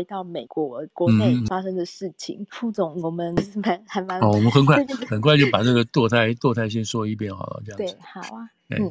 [0.00, 4.18] 回到美国国内发生的事情，副、嗯、总，我们 蛮还蛮……
[4.18, 8.90] 好，我们很快很快就把这个堕胎堕胎先说一遍好了，这样对，好啊，嗯，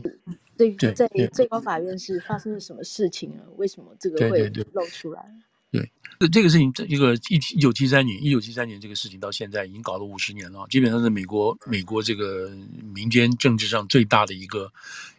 [0.56, 3.42] 对，在最高法院是发生了什么事情啊？
[3.58, 5.26] 为什么这个会露出来？
[5.72, 12.52] 对，这这个事情，这一个一一九七三年，一九七三年这个事情到现在已经搞了五十年了，基本上是美国美国这个
[12.94, 14.72] 民间政治上最大的一个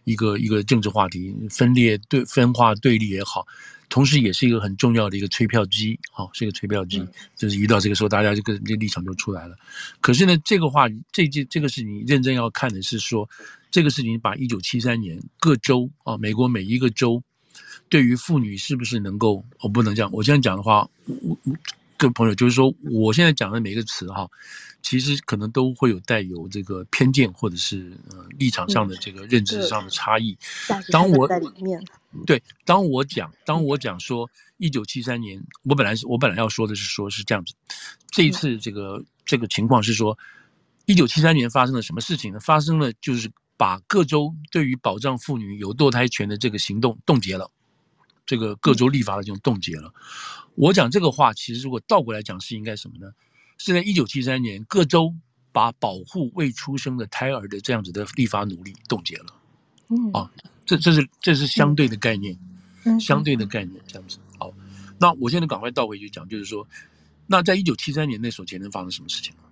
[0.04, 3.46] 一个一个政治话题，分裂对分化对立也好，
[3.90, 9.54] 同时也是一个很重要的一个催票机，好、哦，是一个催票机，就是一到这个时候，大家这个这立场就出来了。
[10.00, 13.28] 可是呢，这个话这这这个事情认真要看的是说，
[13.70, 17.22] 这个事情把一九七三年各州啊，美国每一个州。
[17.88, 19.44] 对于妇女是不是能够？
[19.58, 20.08] 我不能这样。
[20.12, 21.56] 我现在讲的话，我我
[21.96, 24.28] 各位朋友就是说，我现在讲的每一个词哈，
[24.82, 30.36] 其实可能都会有带有这个偏见或者是呃立场上的这个认知上的差异。
[30.90, 31.82] 当我在里面，
[32.26, 34.28] 对，当我讲当我讲说
[34.58, 37.54] 一九七三年，我本来是我本来要说的是说是这样子，
[38.10, 40.18] 这一次这个这个情况是说
[40.86, 42.40] 一九七三年发生了什么事情呢？
[42.40, 47.50] 发生了就是把各州对于保障妇女有堕胎权的这个行动冻结了。
[48.26, 49.92] 这个各州立法的这种冻结了。
[50.54, 53.10] 我讲这个话，其实如果倒过来讲，是应该什么呢？
[53.62, 55.14] 是在一九七三年，各州
[55.52, 59.26] 把保护未出生的胎儿的这样子的立法努力冻结了。
[59.88, 60.30] 嗯，啊，
[60.64, 62.34] 这这是这是相对的概念，
[62.98, 64.16] 相对的概念这样子。
[64.38, 64.50] 好，
[64.98, 66.66] 那我现在赶快倒回去讲，就是说，
[67.26, 69.42] 那在一九七三年那时候前能发生什么事情呢？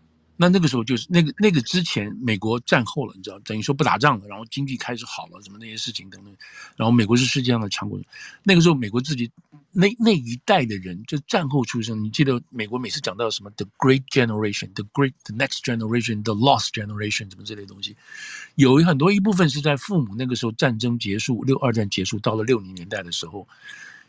[0.40, 6.32] 那那个时候就是那个那个之前，美国战后了，你知道，等于说不打仗了，然后经济开始好了，什么那些事情等等，
[6.76, 8.00] 然后美国是世界上的强国。
[8.44, 9.28] 那个时候，美国自己
[9.72, 17.96] 那那一代的人，就战后出生，你记得美国每次讲到什么 “the great generation”，“the great the next generation”，“the lost generation” 什么这类东西，
[18.54, 23.48] 有很多一部分是在父母那个时候战争结束，六二战结束到了六零年代的时候。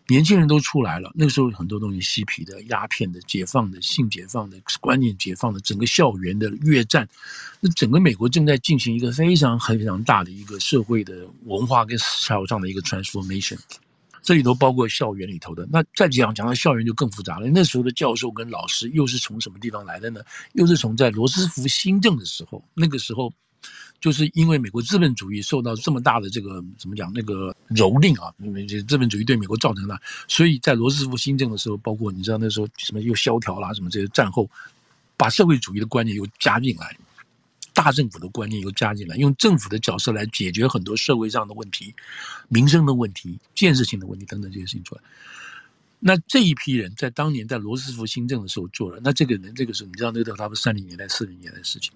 [0.10, 7.08] 年轻人都出来了，那个时候很多东西嬉皮的、鸦片的、解放的、性解放的、观念解放的，整个校园的越战，
[7.60, 13.58] 那整个美国正在进行一个非常非常大的一个社会的文化跟思潮上的一个 transformation，
[14.24, 15.68] 这里头包括校园里头的。
[15.72, 20.22] 那再讲讲到校园就更复杂了，那时候的教授跟老师又是从什么地方来的呢？
[20.54, 23.32] 又是从在罗斯福新政的时候，那个时候。
[24.00, 34.50] 就是因为美国资本主义受到这么大的这个怎么讲那个蹂躏啊，因为资本主义对美国造成的，所以在罗斯福新政的时候，包括你知道那时候什么又萧条啦，什么这些战后，
[35.18, 36.96] 把社会主义的观念又加进来，
[37.74, 41.94] 大政府的观念又加进来，用政府的角色来解决很多社会上的问题、
[42.48, 45.02] 民生的问题、建设性的问题等等这些事情出来。
[46.00, 51.92] 那这一批人在当年在罗斯福新政的时候做了，那这个人这个时候你知道那个他们三零年代、四零年代的事情。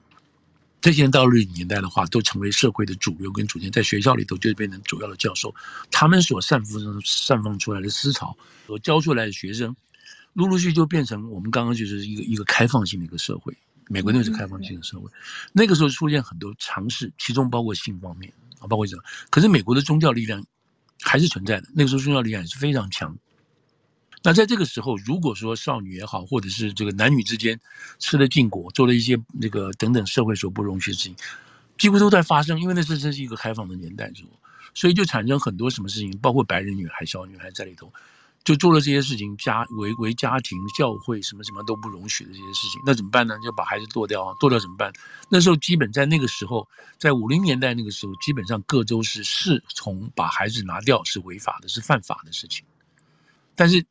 [0.83, 5.55] 这些人到了六零年代的话，都成为社会的主流跟主线，在学校里头就变成主要的教授。
[5.89, 8.35] 他们所散发、散放出来的思潮，
[8.67, 9.73] 所教出来的学生，
[10.33, 13.55] 陆陆续续就变成我们刚刚就是一个一个开放性的一个社会。
[13.87, 15.09] 美国那是开放性的社会，
[15.53, 18.29] 那个时候出现很多尝试，其中包括性方面
[18.59, 19.03] 啊，包括什么？
[19.29, 20.45] 可是美国的宗教力量
[21.01, 23.17] 还是存在的，那个时候宗教力量也是非常强。
[24.25, 27.59] 那在这个时候，如果说少女也好，或者是这个男女之间
[27.99, 31.15] 吃了禁果，做了一些那个等等社会所不容许的事情，
[31.77, 32.57] 几乎都在发生。
[32.61, 34.29] 因为那是这是一个开放的年代，是吧？
[34.73, 37.91] 所以就产生很多什么事情，包括白人女孩、小女孩在里头，
[38.45, 43.37] 就做了这些事情，家为为家庭、教会什么什么都不容许的这些事情，那怎么办呢？
[43.43, 44.93] 就把孩子剁掉啊，剁掉怎么办？
[45.27, 46.65] 那时候基本在那个时候，
[46.97, 52.65] 在五零年代那个时候，基本上各州是视从把孩子拿掉是违法的，是犯法的事情，
[53.53, 53.85] 但是。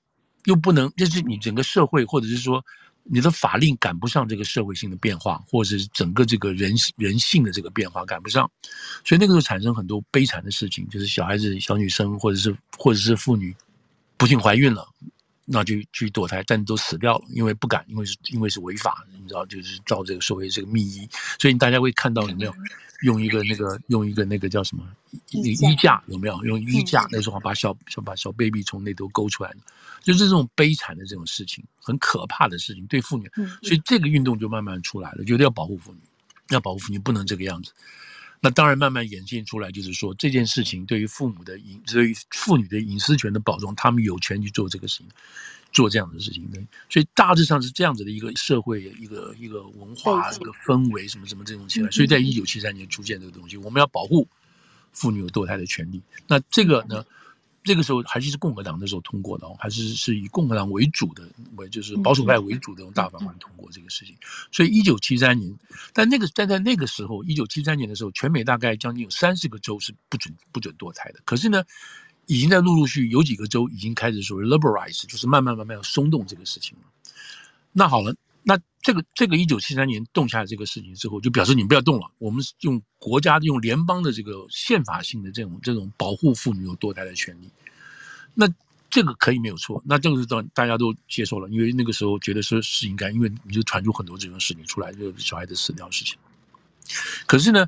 [0.45, 2.65] 又不能，就是你整个社会，或者是说
[3.05, 8.51] 你的法令赶不上这个社会性的变化，或者是整个这个人人性的这个变化赶不上，
[9.05, 13.55] 所以那个时候产生很多悲惨的事情，就是小孩子、小女生，或者是或者是妇女
[14.17, 14.87] 不幸怀孕了，
[15.44, 21.09] 那就去堕胎，但都死掉了，因为不敢，因为是因为是违法，你知道，就是照这个社会这个密医，
[21.41, 22.55] 所以大家会看到有没有？
[23.02, 24.88] 用一个那个用一个那个叫什么
[25.31, 26.44] 衣架有没有？
[26.44, 29.58] 用衣架那时候把小小把小 baby 从那头勾出来的，
[30.02, 33.31] 就是这种悲惨的这种事情，很可怕的事情，对妇女。
[33.62, 35.99] 所以这个运动就慢慢出来了，觉得要保护妇女，
[36.50, 37.72] 要保护妇女不能这个样子。
[38.40, 45.08] 那当然慢慢演进出来，就是说这件事情对于父母的隐，对于妇女的隐私权的保障，他们有权去做这个事情。
[45.73, 46.61] 做这样的事情的，
[46.91, 51.91] 所以大致上是这样子的一个社会、一个一个文化、一个氛围，什么什么这种起来。
[51.91, 54.29] 所以在一九七三年出现这个东西，我们要保护
[54.93, 56.03] 妇女有堕胎的权利。
[56.29, 57.05] 那这个呢，
[57.65, 61.27] 这个时候还是是共和党那时候通过的哦，还是是以共和党为主的，
[61.57, 64.15] 为就是保守派为主的用大法官通过这个事情。
[64.51, 65.51] 所以一九七三年，
[65.95, 71.21] 但那个但在那个时候，一九七三年的时候，全美大概将近有三十个州是不准不准堕胎的。
[71.25, 71.65] 可是呢，
[72.32, 76.84] 已经在陆陆续有几个州已经开始所谓 liberalize，就是慢慢慢慢要松动这个事情了。
[77.73, 87.50] 那好了，那这个这个一九七三年动下来这个事情之后，就表示你们不要动了，我们用国家用联邦的这个宪法性的这种这种保护妇女有堕胎的权利，
[88.32, 88.49] 那
[88.88, 96.17] 这个可以没有错，那这个是大大家都接受了，因为那个时候觉得说是应该，因为你就传出很多这种事情出来，就小孩子死掉的事情。
[97.26, 97.67] 可是呢，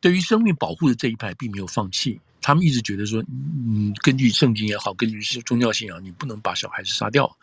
[0.00, 2.18] 对于生命保护的这一派并没有放弃。
[2.42, 7.36] 他们一直觉得说，嗯，根据圣经也好，根据是宗教信仰，你不能把小孩子杀掉。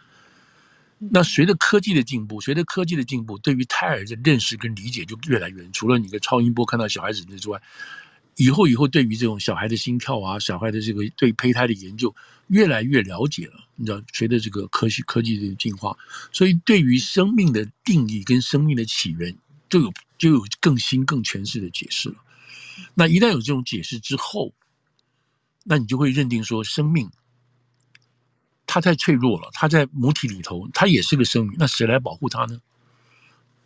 [0.98, 5.70] 那随着科技的进步，随着科技的进步，对于胎儿的认识跟理解就越来越。
[5.70, 7.62] 除了你的超音波看到小孩子的之外，
[8.36, 12.14] 以后以后对于这种小孩的心跳啊，小孩的这个对胚胎的研究
[12.48, 13.54] 越来越了解了。
[13.76, 15.96] 你知道，随着这个科学科技的进化，
[16.32, 19.36] 所以对于生命的定义跟生命的起源，
[19.70, 22.16] 就有就有更新更诠释的解释了。
[22.96, 24.52] 那一旦有这种解释之后，
[25.70, 27.10] 那你就会认定说，生命
[28.66, 31.56] 它太脆弱了，它在母体里头，它也是个生命。
[31.60, 32.60] 那谁来保护它呢？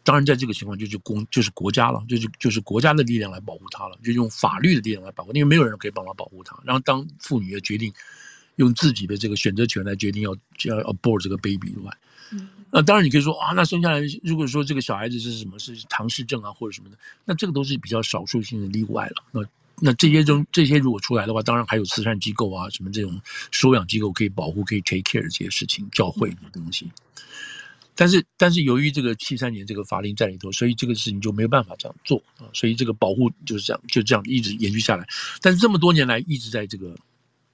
[0.04, 6.58] 当然，在这个情况就是公，就是国家了，就是就是国家的力量来保护它了，就用法律的力量来保护，因为没有人可以帮他保护它。
[6.64, 7.94] 然后，当妇女也决定
[8.56, 11.96] 用自己的这个选择权来决定要要 abort 这个 baby 以外，
[12.72, 19.24] 那当然你可以说啊，那生下来如果说这个小孩子是什么是唐氏症啊或者什么的，那这个都是比较少数性的例外了。
[19.32, 19.42] 那
[19.84, 23.20] 那这些中这些如果出来的话，当然还有慈善机构啊，什么这种
[23.50, 26.88] 收养机构可以保护、可以 take care 这些事情，教会的东西。
[27.94, 32.46] 但是，但是由于这个七三年这个法令在里头，所以这个事情就没有办法这样做啊。
[32.54, 35.06] 所以这个保护就是这样，就这样一直延续下来。
[35.42, 36.96] 但是这么多年来一直在这个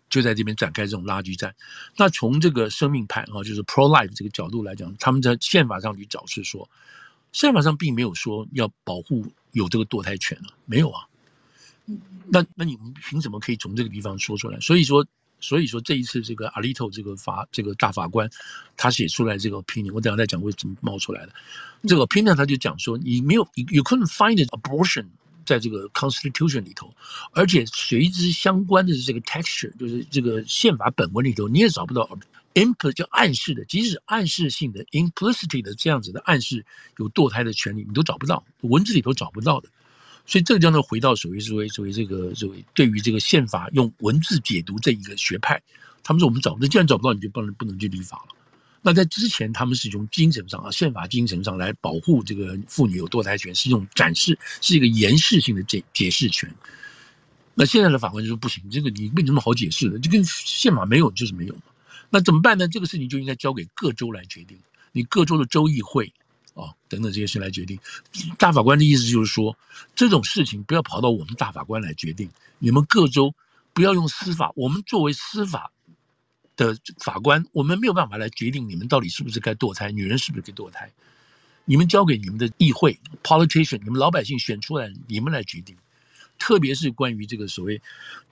[0.10, 1.54] 就在这边展开这种拉锯战。
[1.98, 6.70] 那从这个生命派啊，就是 pro life 这个角度来讲，他们在宪法上去找是说，
[7.32, 11.02] 宪法上并没有说要保护有这个堕胎权啊，没有啊。
[12.30, 14.60] 那那你们凭什么可以从这个地方说出来？
[14.60, 15.06] 所以说，
[15.40, 18.30] 所以说这一次这个 Alito 这个法这个大法官，
[18.76, 21.34] 他写出来这个 opinion，我等下再讲会怎么冒出来的。
[21.84, 25.06] 这个 opinion 他就讲说，你没有，you couldn't find an abortion
[25.46, 26.94] 在这个 constitution 里头，
[27.32, 32.10] 而且随之相关的这个 texture，就是这个宪法本文里头，你也找不到
[32.56, 36.66] implicit 叫暗示的，即使暗示性的 implicit 的这样子的暗示
[36.98, 39.70] 有堕胎的权利，你都找不到，文字里头找不到的。
[40.28, 45.60] 所以这个叫做回到所谓所谓所谓这个所谓对于这个宪法用文字解读这一个学派，
[46.04, 48.36] 他们说我们找不到，既然找不到，你就不能不能去立法了。
[48.82, 56.54] 那在之前，他们是从精神上啊，宪法精神上来保护这个妇女有堕胎权，是一种展示，是一个延续性的解解释权。
[57.56, 61.56] 那现在的法官就说不行，这个你没什么好解释的，就跟宪法没有就是没有。
[62.10, 62.68] 那怎么办呢？
[62.68, 64.58] 这个事情就应该交给各州来决定，
[64.92, 66.14] 你各州的州议会。
[66.58, 67.80] 啊，等等这些事来决定。
[68.38, 69.56] 大法官的意思就是说，
[69.96, 72.30] 这种事情不要跑到我们大法官来决定。
[72.58, 73.34] 你们各州
[73.74, 75.72] 不要用司法，我们作为司法
[76.56, 80.92] 的法官，我们没有办法来决定你们到底是不是该堕胎，女人是不是该堕胎。
[81.66, 85.78] 你们交给你们的议会 politician，你们老百姓选出来，你们来决定。
[86.40, 87.82] 特别是关于这个所谓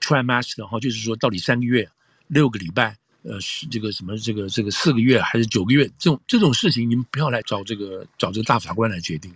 [0.00, 1.88] trimester 哈，就是说到底三个月、
[2.26, 2.96] 六个礼拜。
[3.28, 9.32] 呃，是这个什么，这个这个四个月还是九个月，这种这种事情，你们不要来找这个找这个大法官来决定，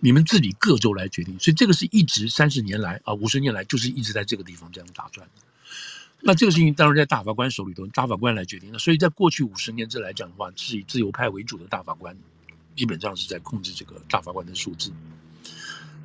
[0.00, 1.38] 你们自己各州来决定。
[1.38, 5.42] 所以这个是一直三十年来啊，五十年来就是一直在这个地方这样打转的。
[6.20, 8.70] 那这个事情当然在大法官手里头，大法官来决定。
[8.70, 12.14] 那所以在过去五十年这来讲的话，是以自由派为主的大法官，
[12.76, 14.92] 基本上是在控制这个大法官的数字，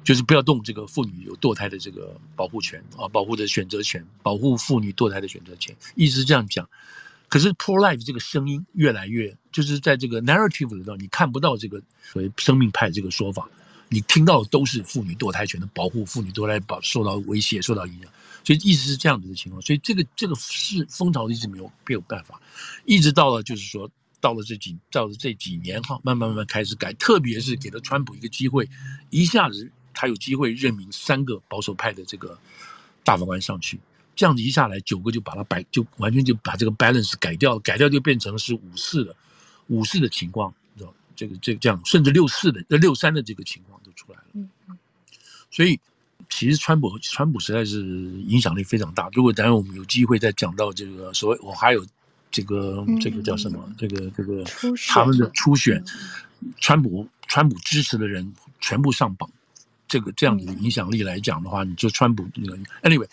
[0.04, 6.68] 就是不要动这个妇女有堕胎的这个保护权啊，保护的选择权，保护妇女堕胎的选择权，一直这样讲。
[7.30, 13.50] 可是 pro-life 这个声音越来越，就是在这个 narrative 里头，你看不到这个所谓生命派这个说法，
[13.90, 18.12] 你听到的都是妇女堕胎权的保护，妇女堕胎保受到威胁、受到影响，
[18.46, 19.62] 所以一直是这样子的情况。
[19.62, 22.42] 所以这个这个是风潮一直没有没有办法，
[22.86, 23.90] 一直到了就是说
[24.22, 28.70] 到了这几到了这几年哈，慢慢慢慢开始改，特别是给了川普一个机会，
[29.10, 32.40] 一下子他有机会任命三个保守派的这个
[33.04, 33.80] 大法官上去。
[34.18, 39.16] 这样子一下来，九个就把它摆，就完全就把这个 balance 改掉了，改掉就变成是五四的，
[39.68, 44.26] 五四的情况，你知道这个这个这样，甚至六四的、六三的这个情况都出来了。
[44.34, 44.50] 嗯，
[45.52, 45.80] 所以
[46.30, 47.86] 其实川普，川普实在是
[48.26, 49.08] 影响力非常大。
[49.14, 51.86] 如果等下我们有机会再讲到这个所谓，我还有
[52.32, 53.72] 这个这个叫什么？
[53.78, 54.44] 这个这个
[54.88, 55.84] 他们的初选，
[56.60, 59.30] 川普川普支持的人全部上榜。
[59.88, 63.08] 这个这样子的影响力来讲的话，你就川普那个，anyway，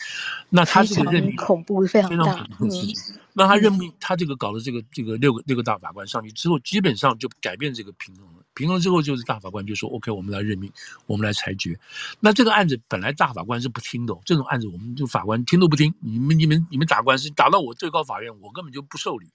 [0.48, 3.16] 那他这个任命恐怖非常大，恐怖的事情。
[3.32, 8.44] 那他任命他这个搞的这个这个六个六个大法官上去之后，基本上就改变这个平衡了。
[8.54, 10.70] 平衡之后就是大法官就说 OK，我们来任命，
[11.06, 11.76] 我们来裁决。
[12.20, 19.26] 那这个案子本来大法官是不听的，这种案子我们就法官听都不听，你们你们你们打官司打到我最高法院，我根本就不受理。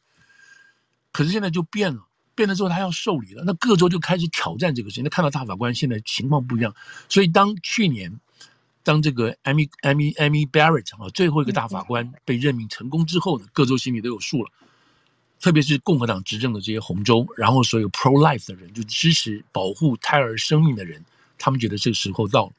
[1.11, 2.07] 可是现在就变了，
[2.39, 5.03] 变了之后他要受理了，那各州就开始挑战这个事情。
[5.03, 6.73] 那看到大法官现在情况不一样，
[7.09, 8.09] 所以当去年
[8.81, 14.49] 当这个 Amy Amy Amy Barrett 啊最后一个大法官被任命成功之后呢，各州心里都有数了。
[15.41, 21.03] 特别是共和党执政的这些红州，然后所有 pro life 的人，就支持保护胎儿生命的人，
[21.37, 22.53] 他们觉得这个时候到了，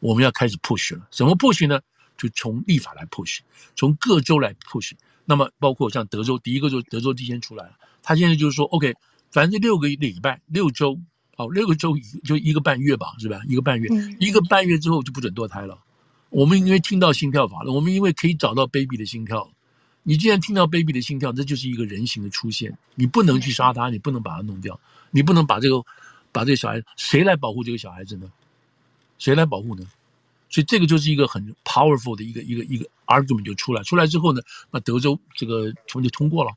[0.00, 1.06] 我们要开始 push 了。
[1.10, 1.80] 怎么 push 呢？
[2.16, 3.40] 就从立法来 push，
[3.74, 4.92] 从各州来 push。
[5.26, 8.94] 那么包括像德州，第一个就德州提前出来了，他现在就是说，OK，
[9.34, 10.96] 反正六个礼拜，六周，
[11.36, 13.40] 哦，六个周就一个半月吧，是吧？
[13.48, 13.88] 一个半月，
[14.20, 15.76] 一个半月之后就不准堕胎了。
[16.30, 19.50] 我们因为听到心跳法了，我们因为可以找到 baby 的心跳。
[20.04, 22.78] 你既然听到 baby 的心跳，这就是一个人形的出现。
[22.94, 24.78] 你不能去杀他，你不能把他弄掉，
[25.10, 25.84] 你不能把这个
[26.30, 28.30] 把这个小孩，谁来保护这个小孩子呢？
[29.18, 29.84] 谁来保护呢？
[30.48, 33.82] 所以这个就是一个很 powerful 的一个一个一个 argument 就出来。
[33.82, 36.52] 出来之后呢，那德州这个全部就通过了，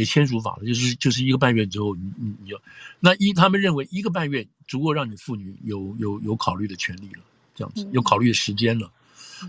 [0.00, 2.60] 也签署法了，就是就是一个半月之后，你你你就
[2.98, 7.22] 那一他们认为一个半月足够让你妇女有有有考虑的权利了，
[7.54, 8.90] 这样子有考虑的时间了。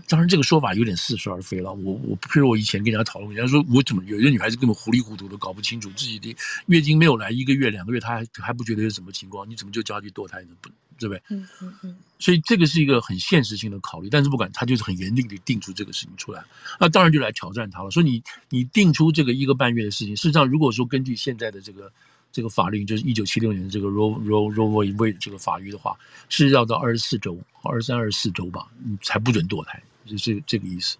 [0.08, 1.72] 当然，这个说法有点似是而非了。
[1.72, 6.34] 我我譬如我以前跟人家讨论，人家说我怎么有一个女孩子根本糊里糊涂的搞不清楚自己的
[6.66, 10.48] 月经没有来一个月两个月，她还还不觉得是什么情况，你怎么就叫她去堕胎呢？
[10.60, 10.68] 不，
[10.98, 11.22] 对不对？
[11.28, 11.96] 嗯嗯嗯。
[12.18, 16.44] 所以这个是一个很现实性的考虑，但是不管他就是很严厉的定出这个事情出来，
[16.78, 17.90] 那当然就来挑战他了。
[17.90, 21.92] 说你你定出这个一个半月的事情，事实上如果说根据现在的这个。
[22.32, 25.96] 这个法律就是一九七六年的这个 Roe Roe Roe v Wade 这个法律的话，
[26.28, 30.96] 是要到二十四周，二十三、二十四周吧，你才不准堕胎，就是这个意思。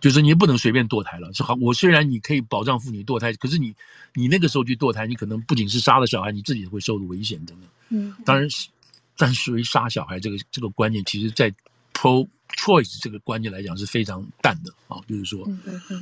[0.00, 1.30] 就是你不能随便堕胎了。
[1.34, 3.74] 是好，我虽然你可以保障妇女堕胎，可是你
[4.14, 7.68] 你那个时候去堕胎，你可能不仅是杀了小孩，你自己也会受到危险等等。
[7.90, 8.68] 嗯，当然是，
[9.16, 11.52] 但是属于杀小孩这个这个观念，其实在
[12.00, 12.26] pro。
[12.56, 15.48] choice 这个观念来讲是非常淡的啊，就是说，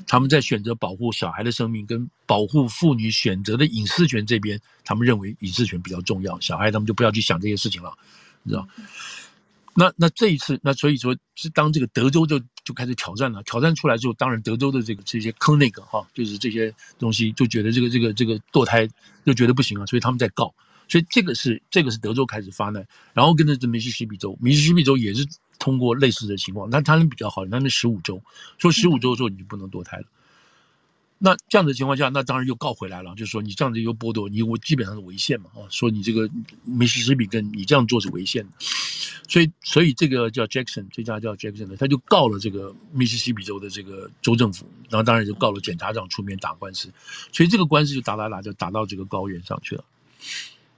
[0.07, 7.93] 他们在选择保护小孩的生命跟保护妇女选择的隐私权这边，他们认为隐私权比较重要，小孩他们就不要去想这些事情了，
[8.43, 8.67] 你知道？
[9.75, 18.89] 那那这一次，那所以说是当这个德州就就开始挑战了，挑战出来之后，当然德州的这个这些 clinic 哈，就是这些东西就觉得这个这个这个堕胎
[19.27, 20.53] 就觉得不行了，所以他们在告，
[20.89, 25.27] 所以这个是这个是德州开始发难，然后跟着这密西西比州，密西西比州也是。
[25.59, 28.23] 通过类似的情况，那他们比较好，他们十五周，
[28.59, 30.05] 说十五周之后你就不能堕胎了。
[31.21, 36.31] 那这样的情况下，那当然又告回来了，就是说你这样子又剥夺你，我基本上是违宪嘛啊，说你这个
[36.63, 38.53] 密西西比跟你这样做是违宪的，
[39.29, 46.89] 所以所以这个叫 Jackson，这家叫 Jackson 的，他就告了这个密西西比州的这个州政府，然后当然就告了检察长出面打官司，
[47.33, 49.85] 所以这个官司就打打打就打到这个高院上去了。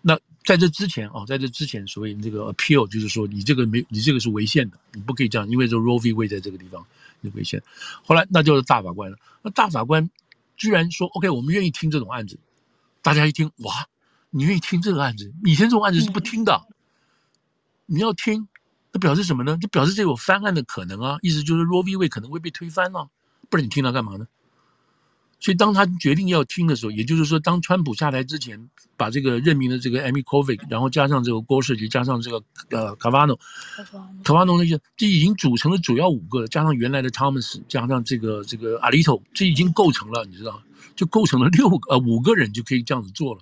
[0.00, 6.12] 那在这之前啊，在这之前，所谓这个 appeal 就是说，你这个没，你这个是违宪的，你不可以这样，因为这 Roe v.
[6.14, 6.84] Wade 在这个地方
[7.20, 7.62] 你违宪。
[8.02, 10.08] 后来那就是大法官了，那大法官
[10.56, 12.38] 居然说 OK，我们愿意听这种案子。
[13.02, 13.86] 大家一听哇，
[14.30, 15.32] 你愿意听这个案子？
[15.44, 16.66] 以前这种案子是不听的，
[17.86, 18.48] 你要听，
[18.92, 19.58] 那表示什么呢？
[19.60, 21.96] 就表示这有翻案的可能啊，意思就是 Roe v.
[21.96, 23.08] Wade 可能会被推翻了啊，
[23.50, 24.26] 不然你听它干嘛呢？
[25.40, 33.40] 所以，当他决定要听的时候，也就是说，当川普下台之前，把这个任命的这个 Amy Klobuchar，然后加上这个郭士杰，加上这个呃卡瓦诺，
[34.22, 40.62] 卡瓦诺那些，这已经组成了主要五个了，加上原来的 Thomas，加上这个这个 Alito，这已经构成了，你知道，
[40.94, 43.40] 就构成了六个呃五个人就可以这样子做了。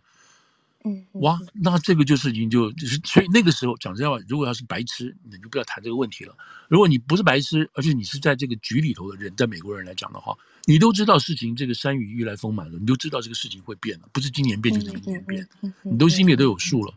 [0.85, 6.37] 嗯，哇，那这个就事情就就是，所以那个时候讲真话，如果要是白痴，你就不要谈这个问题了。
[6.69, 15.49] 如果你不是白痴，而且你是在这个局里头的人，在美国人来讲的话，你都知道事情这个山雨欲来风满了，你都知道这个事情会变了，不是今年变就是明年变，
[15.83, 16.95] 你都心里都有数了。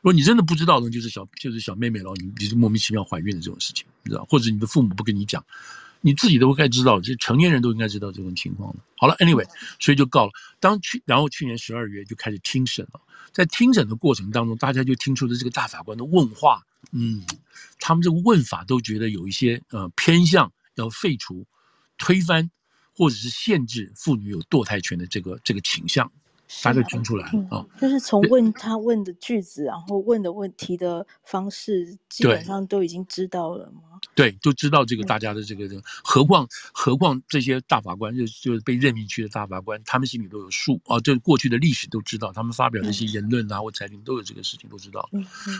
[0.00, 5.44] 如果你真的不知道呢，就是小就是小妹妹了，你你是莫名其妙怀孕的这种事情，你知道，或者你的父母不跟你讲。
[6.02, 8.84] 你自己都该知道，这成年人都应该知道这种情况了。
[8.96, 9.48] 好了，anyway，
[9.80, 10.32] 所以就告了。
[10.60, 13.00] 当去，然后去年十二月就开始听审了。
[13.32, 17.24] 在听审的过程当中，大家就听出了这个大法官的问话，嗯，
[17.78, 21.46] 他们这个问法都觉得有一些呃偏向要废除、
[21.96, 22.50] 推翻
[22.94, 26.12] 或者是限制妇女有堕胎权的这个这个倾向。
[26.62, 33.82] 大家听出来了啊，就是从问他问的句子，然后问的问题的方式，基本上都已经知道了吗？
[34.14, 45.08] 对，就知道这个大家的这个这个，何况何况这些大法官就就是被任命去的大法官，他们心里都有数啊，这过去的历史都知道，他们发表的一些言论啊或裁定都有这个事情都知道。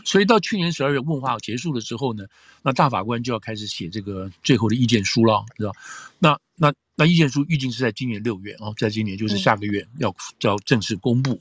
[0.04, 2.24] 所以到去年十二月问话结束了之后呢，
[2.62, 5.72] 那大法官就要开始写这个最后的意见书了，知道？
[6.18, 6.72] 那那。
[7.02, 11.40] 那意见书预计是在今年六月哦，在今年就是下个月要要正式公布，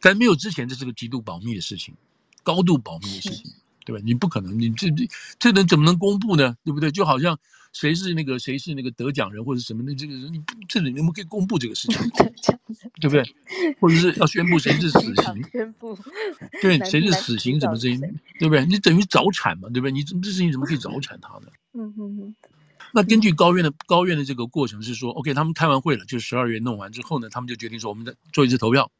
[0.00, 1.94] 但没有之前这是个极度保密的事情，
[2.42, 3.48] 高度保密的事情，
[3.84, 4.02] 对吧？
[4.04, 5.06] 你不可能，你这这
[5.38, 6.56] 这人怎么能公布呢？
[6.64, 6.90] 对不对？
[6.90, 7.38] 就好像
[7.72, 12.00] 谁是那个谁是那个得奖人或者什么的，这个人你这里你们可以公布这个事情，
[13.00, 13.22] 对不对？
[13.80, 15.44] 或者是要宣布谁是死刑？
[15.52, 15.96] 宣布
[16.60, 17.60] 对，谁是死刑？
[17.60, 18.00] 怎么事情？
[18.40, 18.66] 对不对？
[18.66, 19.92] 你等于早产嘛，对不对？
[19.92, 21.46] 你这这事情怎么可以早产他呢？
[21.74, 22.34] 嗯嗯嗯。
[22.92, 28.90] 那根据高院的高院的这个过程是说，OK，他们开完会了，就是十二月弄完之后呢，他们就决定说，我们再做一次投票，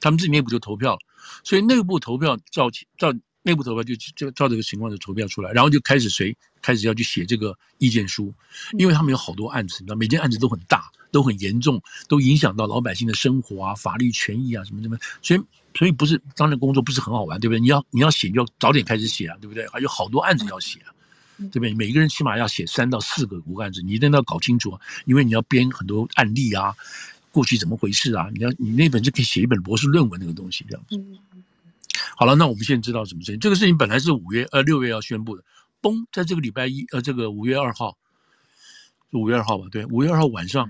[0.00, 0.98] 他们自己内部就投票了，
[1.42, 3.12] 所以内部投票照照
[3.42, 8.32] 内部投票就就照这个情况就投票出来，然后就开始谁开始要去写这个意见书，
[8.78, 15.40] 因为他们有好多案子，你知道，每件案子都很大，都很严重，都影响到老百姓的生活啊、法律权益啊什么什么，所以
[15.74, 17.60] 所以不是当然工作不是很好玩，对不对？
[17.60, 19.66] 你要你要写就要早点开始写啊，对不对？
[19.68, 20.94] 还有好多案子要写啊。
[21.38, 21.74] 对不对？
[21.74, 26.74] 每一个人起码要写三到四个五个案子，你一定要搞清楚啊，因为你要编很多案例啊，
[27.30, 28.28] 过去怎么回事啊？
[28.34, 31.02] 你要你那本就可以写一本博士论文那个东西这样子。
[32.16, 33.40] 好了，那我们现在知道什么事情？
[33.40, 35.42] 这个事情本来是五月呃六月要宣布的，
[35.80, 37.96] 嘣，在这个礼拜一呃这个五月二号，
[39.10, 39.66] 五月二号吧？
[39.70, 40.68] 对，五月二号晚上，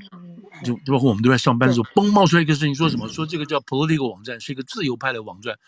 [0.64, 3.08] 就包括我们都在上班的时候，嘣冒出来一个事情，说什么？
[3.08, 5.58] 说这个叫 Political 网站是一个自由派的网站。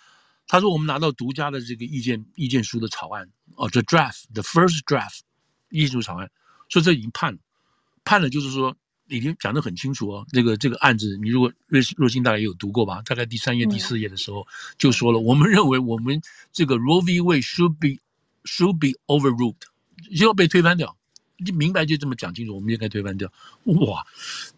[0.46, 5.20] 他说：“我们拿到独家的这个意见意见书的草案，哦，the draft，the first draft，
[5.70, 6.30] 意见书草案，
[6.68, 7.38] 说这已经判了，
[8.04, 8.76] 判了就是说
[9.08, 10.26] 已经讲得很清楚哦。
[10.32, 13.00] 这个这个案子，你如果瑞若星大概也有读过吧？
[13.06, 14.46] 大概第三页、第四页的时候
[14.76, 16.20] 就说了，我们认为我们
[16.52, 17.20] 这个 Roe v.
[17.22, 18.00] Wade should be
[18.44, 19.56] should be overruled，
[20.14, 20.94] 就要被推翻掉。
[21.38, 23.32] 你明白就这么讲清楚，我们应该推翻掉。
[23.64, 24.06] 哇，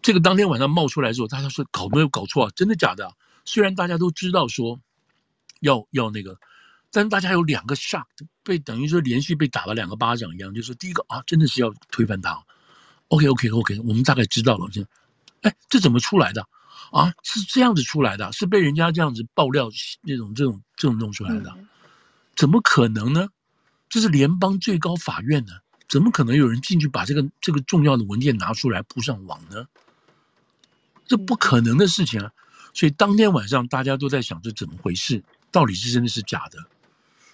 [0.01, 2.51] 这个当天晚上冒出来的时候，大家说搞没有搞错啊？
[2.57, 3.09] 真的假的？
[3.45, 4.77] 虽然大家都知道说。”
[5.61, 6.37] 要要那个，
[6.91, 8.05] 但是大家有两个 shock，
[8.43, 12.43] 被等于说连续被打了两个巴掌一样，就是第一个啊，真的是要推翻他
[13.09, 14.83] ，OK OK OK，我们大概知道了，就，
[15.41, 16.47] 哎，这怎么出来的
[16.91, 17.13] 啊？
[17.23, 19.69] 是这样子出来的，是被人家这样子爆料
[20.01, 21.55] 那种这种这种弄出来的，
[22.35, 23.27] 怎么可能呢？
[23.89, 25.53] 这是联邦最高法院呢，
[25.87, 29.65] 怎么可能有人进去把这个这个重要的文件拿出来铺上网呢？
[31.05, 32.29] 这不可能的事情啊！
[32.73, 35.23] 所以当天晚上大家都在想这怎么回事。
[35.51, 36.59] 到底是真的是假的，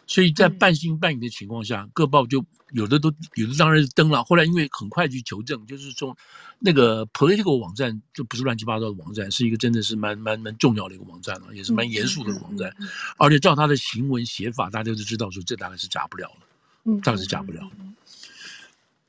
[0.07, 4.23] 所以在半信半疑的情况下，嗯、各报就有的都有的当然是登了。
[4.23, 6.15] 后来因为很快去求证，就是说
[6.59, 12.69] 那个 political 网站就不是乱七八糟的网站，是一个真的是蛮蛮蛮重要的一个网站了，也是蛮严肃的网站。
[12.79, 17.59] 嗯嗯嗯、而且照他的行文写法，大家都知道说这大概是假不了了，大概是假不了。
[17.61, 17.95] 嗯嗯嗯、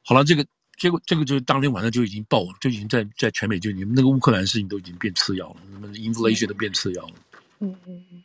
[0.02, 0.44] 好了，这个
[0.76, 7.14] 结果这个就是当天晚上就已经爆了，就已经在在全美就你们那个乌克兰事情都已经变次要了，什么 inflation 都变次要了。
[7.60, 8.23] 嗯嗯嗯。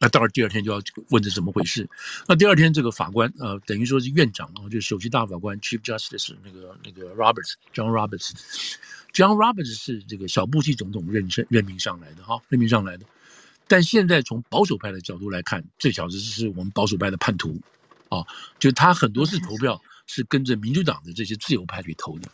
[0.00, 1.88] 那到了第二天就要问这怎么回事？
[2.26, 8.30] 那第二天这个法官呃，等于说是院长啊，就是首席大法官 Chief Justice 那个那个 Roberts John Roberts
[9.12, 13.04] John Roberts 是这个小布希总统任任任命上来的哈，任命上来的。
[13.66, 17.60] 但现在从保守派的角度来看，这小子是我们保守派的叛徒
[18.08, 18.24] 啊，
[18.58, 22.30] 就他很多次投票是跟着民主党的这些自由派去投的。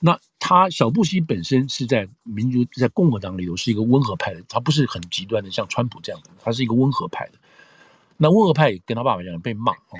[0.00, 7.32] 那他小布希本身是在民主在共和党里头是一个温和派的，他不是很极端的，像川普这样的，他是一个温和派的。
[8.18, 9.98] 那温和派也跟他爸爸一样被骂哦，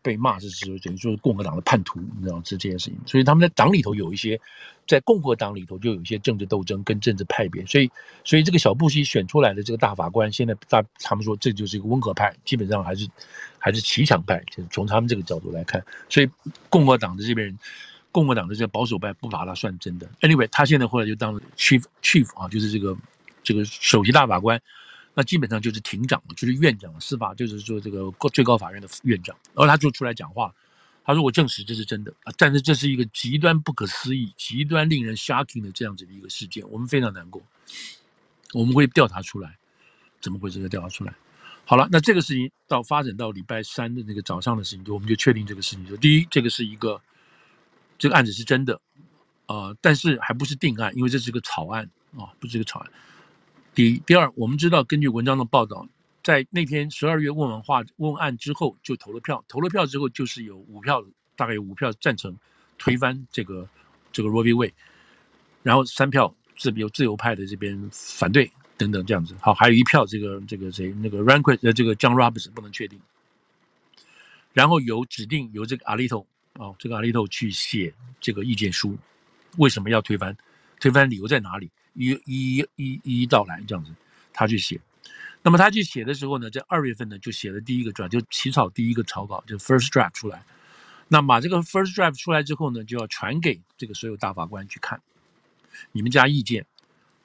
[0.00, 2.96] 被骂是说等于说共和党的叛徒，你知道是这件事情。
[3.04, 4.40] 所以他们在党里头有一些，
[4.86, 7.66] 在共和党里头就有一些政治斗争跟政治派别。
[7.66, 7.90] 所以，
[8.22, 13.08] 所以这个小布希选出来的这个大法官，现在大他们说这就是一个温和派，基本上还是
[13.58, 15.84] 还是骑墙派，就是从他们这个角度来看。
[16.08, 16.30] 所以
[16.70, 17.58] 共和党的这边人。
[18.12, 20.08] 共和党的这个保守派不把他算真的。
[20.20, 22.96] Anyway，他现在后来就当了 chief chief 啊，就是这个
[23.42, 24.60] 这个首席大法官，
[25.14, 29.34] 那基本上就是庭长，就是院长，司法就是说这个最高法院的院长。
[29.54, 30.54] 然后他就出来讲话，
[31.04, 37.42] 他说：“我证实这是真的啊，但是这是一个极端不可思议、极端令人 shocking 的这样子的一个事件，我们非常难过。
[38.52, 39.56] 我们会调查出来，
[40.20, 41.14] 怎么会这个调查出来？
[41.64, 47.00] 好了，那这个事情到发展到礼拜三的那个早上的事情，就我们就确定这个事情，就第一，这个是一个。”
[48.02, 48.80] 这个案子是真的，
[49.46, 51.88] 呃，但是还不是定案，因为这是个草案
[52.18, 52.90] 啊，不是个草案。
[53.76, 55.86] 第一，第二，我们知道，根据文章的报道，
[56.20, 61.00] 在那天十二月问完话问案之后，就投了票，投了票之后，就是有五票，
[61.36, 62.36] 大概有五票赞成
[62.76, 63.68] 推翻这个
[64.10, 64.52] 这个 Roe v.
[64.52, 64.72] Wade，
[65.62, 69.36] 然后三票自由自由派的这边反对等等这样子。
[69.40, 72.98] 好，还有一票这个这个谁那个 Rehnquist 呃这个 John Roberts 不能确定，
[74.52, 76.26] 然后有指定由这个 Alito。
[76.54, 78.96] 哦，这个阿利托去写这个意见书，
[79.56, 80.36] 为什么要推翻？
[80.80, 81.70] 推翻理由在哪里？
[81.94, 83.92] 一一一一一道来这样子，
[84.32, 84.80] 他去写。
[85.42, 90.44] 那么他去写的时候呢，在二月份呢就写了第一个 draft，就起草第一个草稿，就 first draft 出来。
[91.08, 95.00] 那把这个 first draft 出来之后呢，就要传给这个所有大法官去看，
[95.92, 96.66] 你们加意见。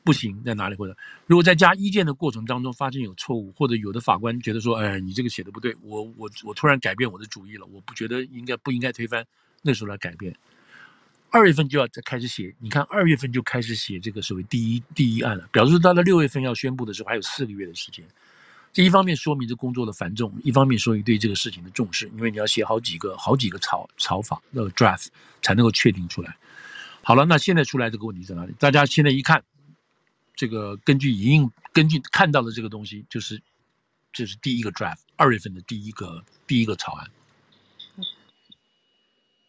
[0.08, 0.76] 不行在哪里？
[0.78, 9.26] 或者如果在加意见的过程当中发现有错误，或者有的法官觉得说，哎，你这个写的不对，我我我突然改变我的主意了，我不觉得应该不应该推翻，
[9.62, 10.34] 那时候来改变。
[11.30, 18.06] 二月份就要再开始写，你看二月份就开始写这个所谓第一第一案了，表示到了六月份要宣布的时候还有四个月的时间。
[18.72, 25.08] 这一方面说明这工作的繁重，一方面说明对这个事情的重视，因为你要写好几个好几个草草法那个 draft
[25.42, 26.38] 才能够确定出来。
[27.02, 28.54] 好了，那现在出来这个问题在哪里？
[28.60, 29.42] 大家现在一看，
[30.38, 33.42] 这个根据影印根据看到的这个东西，就是
[34.14, 37.10] 这是第一个 draft，二月份的第一个第一个草案。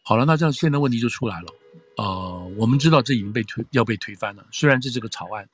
[0.01, 1.53] 好了，那这样现在问题就出来了。
[1.97, 4.47] 呃，我们知道这已经被推要被推翻了。
[4.51, 5.47] 虽然这是个草案，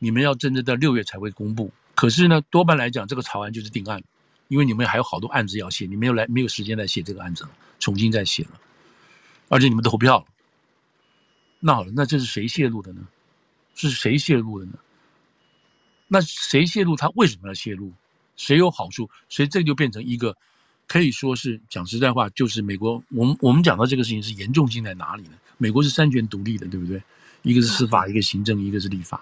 [0.00, 4.02] 你们要真正到六月才会公布，可是呢，多半来讲，这个草案就是定案，
[4.48, 8.60] 因为你们还有好多案子要写，你没有来没有时间来写这个案子了，重新再写了，
[9.48, 10.24] 而且你们投票了。
[11.60, 13.06] 那好了，那这是谁泄露的呢？
[13.76, 14.72] 是谁泄露的呢？
[16.08, 16.96] 那谁泄露？
[16.96, 17.92] 他为什么要泄露？
[18.36, 19.08] 谁有好处？
[19.28, 20.36] 所以这就变成一个。
[20.88, 25.32] 可以说是讲实在话，就是美国，我们我们讲到这个事情是严重性在哪里呢？
[25.58, 27.02] 美国是三权独立的，对不对？
[27.42, 29.20] 一个是司法，一个行政，一个是立法。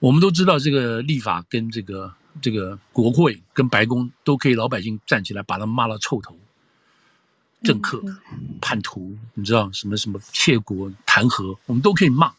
[0.00, 6.36] 我们都知道，这个立法跟这个这个国会跟白宫都可以，老百姓站起来把他骂到臭头，
[7.62, 8.02] 政客、
[8.60, 12.34] 叛徒，你知道什么什么窃国弹劾，我们都可以骂。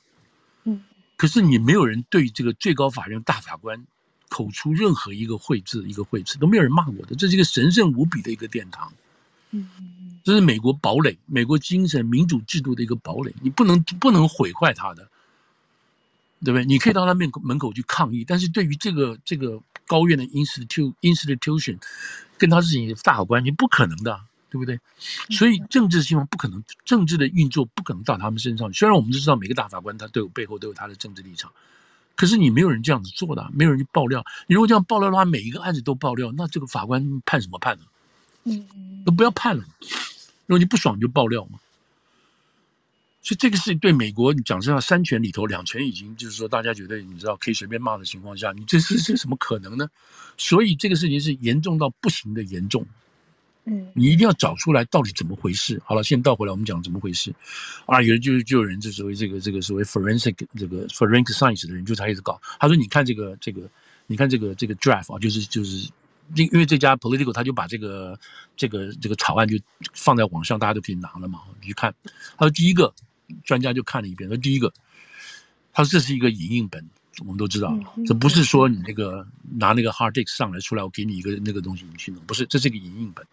[1.19, 3.85] 嗯，可是你没有人对这个最高法院大法官。
[4.31, 8.93] 口出任何一个秽字，一个秽字都没有人骂我的，这是一个神圣无比的一个殿堂。
[9.49, 9.67] 嗯，
[10.23, 15.09] 这是美国堡垒，美国精神民主制度的一个堡垒，你不能不能毁坏它的，
[16.45, 16.63] 对不对？
[16.63, 21.79] 你可以到他面门口去抗议，但是对于这个这个高院的 institution institution，
[22.37, 24.79] 跟他自己的大好关系，不可能的，对不对？
[25.29, 28.73] 所以政治新闻不可能，政治的运作不可能到他们身上。
[28.73, 31.51] 虽然我们都知道每个大法官他都有背后都有他的政治立场。
[32.15, 34.25] 可是你没有人这样子做的，没有人去爆料。
[34.47, 37.85] 你如果这样爆料的话，每一个案子都爆料，那这个法官判什么判呢？
[38.43, 39.63] 嗯，都不要判了。
[40.45, 41.59] 如果你不爽，你就爆料嘛。
[43.21, 49.87] 所以这个是对美国，你讲实话，三权里头两权已经就是说，大家觉得你知道可以随便骂的情况下，你这是这什么可能呢？
[50.37, 52.85] 所以这个事情是严重到不行的严重。
[53.69, 55.79] 嗯，你一定要找出来到底怎么回事。
[55.85, 57.31] 好了，现在倒回来我们讲怎么回事。
[57.85, 62.41] 啊，有人就就有人就所谓这个这个所谓 forensic 这个 forensic science 的人就他一直搞。
[62.59, 63.69] 他说：“你看这个这个，
[64.07, 65.87] 你看这个这个 draft 啊，就是就是，
[66.35, 68.19] 因因为这家 Political 他就把这个
[68.57, 69.55] 这个这个草案就
[69.93, 71.41] 放在网上，大家都可以拿了嘛。
[71.61, 71.93] 你去看，
[72.37, 72.91] 他说第一个
[73.43, 74.73] 专家就看了一遍，说第一个，
[75.71, 76.83] 他说这是一个影印本，
[77.19, 77.77] 我们都知道，
[78.07, 79.27] 这不是说你那个
[79.57, 83.25] 拿那个 hard disk 上来出来，我给你一个那个东西你去弄，不是，这是一个影印本。”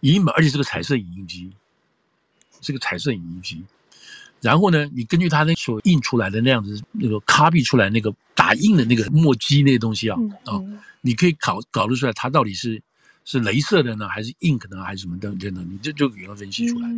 [0.00, 1.50] 影印本，而且是个彩色影印机，
[2.60, 3.64] 是个彩色影印机。
[4.42, 10.60] 然后呢，你根据它那所印出来的那样子，那个 copy 出来那个打印的那个墨迹那个东西啊啊，
[11.00, 12.80] 你可以搞搞得出来它到底是
[13.24, 16.88] 是镭射的呢，还是 ink 呢，还是什么等等等，你这就给它分析出来。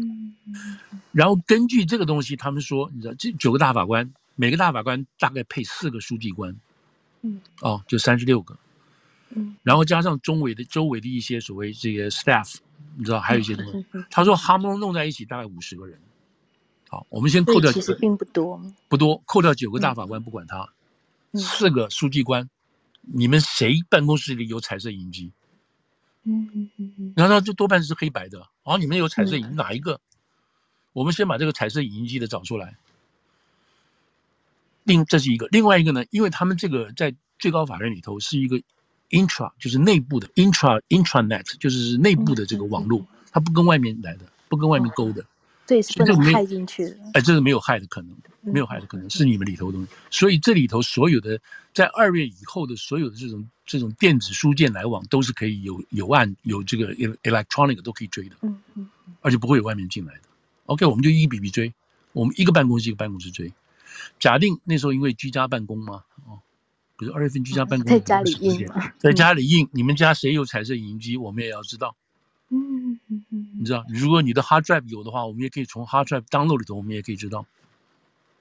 [1.12, 6.54] 然后根据这个东西，他们说，你知道这九个大法官，每个大法官大概配四个书记官，
[7.22, 8.58] 嗯，哦，就三十六个，
[9.30, 12.56] 嗯，然后加上周围的周围的一些所谓这个 staff。
[12.96, 16.00] 你知道还有一些东西，他说哈蒙弄在一起大概五十个人。
[16.88, 20.72] 好，我们先扣掉，其实并不多，不多，扣掉九个大法官不管他，
[21.34, 22.48] 四个书记官，
[23.02, 25.32] 你们谁办公室里有彩色影印机？
[26.24, 28.48] 嗯嗯嗯嗯，然后就多半是黑白的。
[28.62, 30.00] 好，你们有彩色影哪一个？
[30.92, 32.76] 我们先把这个彩色影印机的找出来。
[34.84, 38.60] 另这是一个，另外一个呢，因为他们这个在最高法院里头是一个。
[39.10, 45.24] Intra 就是内部的 intra intranet 就是内部的这个网络，它不跟外面来的，不跟外面勾的，
[45.66, 46.96] 这是不能害进去的。
[47.14, 49.88] 哎，这是没有害的可能，没有害的可能是你们里头的东西。
[50.10, 51.40] 所以这里头所有的
[51.72, 58.88] 在二月以后的所有的这种这种电子书件来往都是可以有有案有这个 electronic 都可以追的，嗯嗯，
[59.20, 60.20] 而且不会有外面进来的。
[60.66, 61.72] OK，我们就一笔笔追，
[62.12, 63.52] 我们一个办公室一个办公室追。
[64.18, 66.40] 假定那时候因为居家办公嘛，哦。
[66.98, 69.68] 比如二月份居家办公， 在家里印， 在家里印。
[69.72, 71.16] 你们家谁有彩色影印机？
[71.16, 71.94] 我们也要知道。
[72.50, 77.46] 嗯嗯嗯，你知道，如果你的 hard drive 有的话，我们也可以从 hard drive download 里头，我们也可以知道。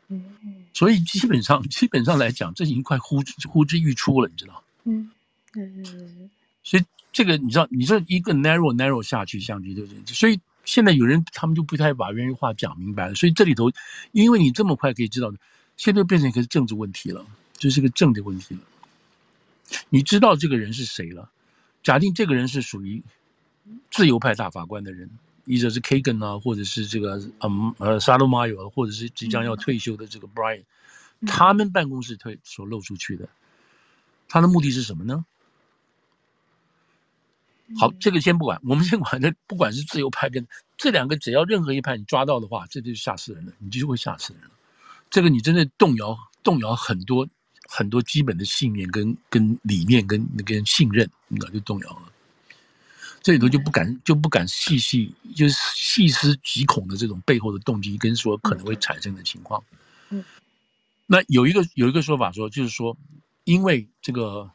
[0.08, 0.56] 嗯嗯。
[0.74, 4.64] 所以基本上，基本上来讲，这已经快呼呼之欲出了，你知道？
[4.86, 5.12] 嗯
[5.54, 6.30] 嗯嗯。
[6.64, 9.92] 所以这个你知道，你这一个 narrow narrow 下去，下去就是。
[10.08, 13.14] 所以现在有人他们就不太把原话讲明白了。
[13.16, 13.70] 所以这里头，
[14.14, 15.32] 因为你这么快可以知道，
[15.76, 17.26] 现在变成一个政治问题了。
[17.58, 18.62] 这是个政的问题了，
[19.90, 21.30] 你知道这个人是谁了？
[21.84, 23.04] 假定这个人是属于
[23.92, 25.10] 自由派大法官的人，
[25.46, 30.64] 或者是 Kagan 啊，或者是这个嗯呃 Sotomayor 或者是即将要退休的这个 Brian，
[31.26, 33.30] 他们办公室推所露出去的，
[34.28, 35.26] 他的目的是什么呢？
[37.78, 44.52] 好，这个先不管，我们先管这，不管是自由派跟这两个，只要任何一派你抓到的话，这就是吓死人了，你就会吓死人了。
[45.10, 47.28] 这个你真的动摇动摇很多
[47.68, 52.12] 很多基本的信念跟跟理念跟那个信任，那就动摇了。
[53.22, 59.64] 这里头就不敢就不敢细细就是细思极恐的这种背后的动机跟说可能会产生的情况。
[60.10, 60.24] 嗯，
[61.06, 62.98] 那有一个有一个说法说，就是说，
[63.44, 64.50] 因为这个。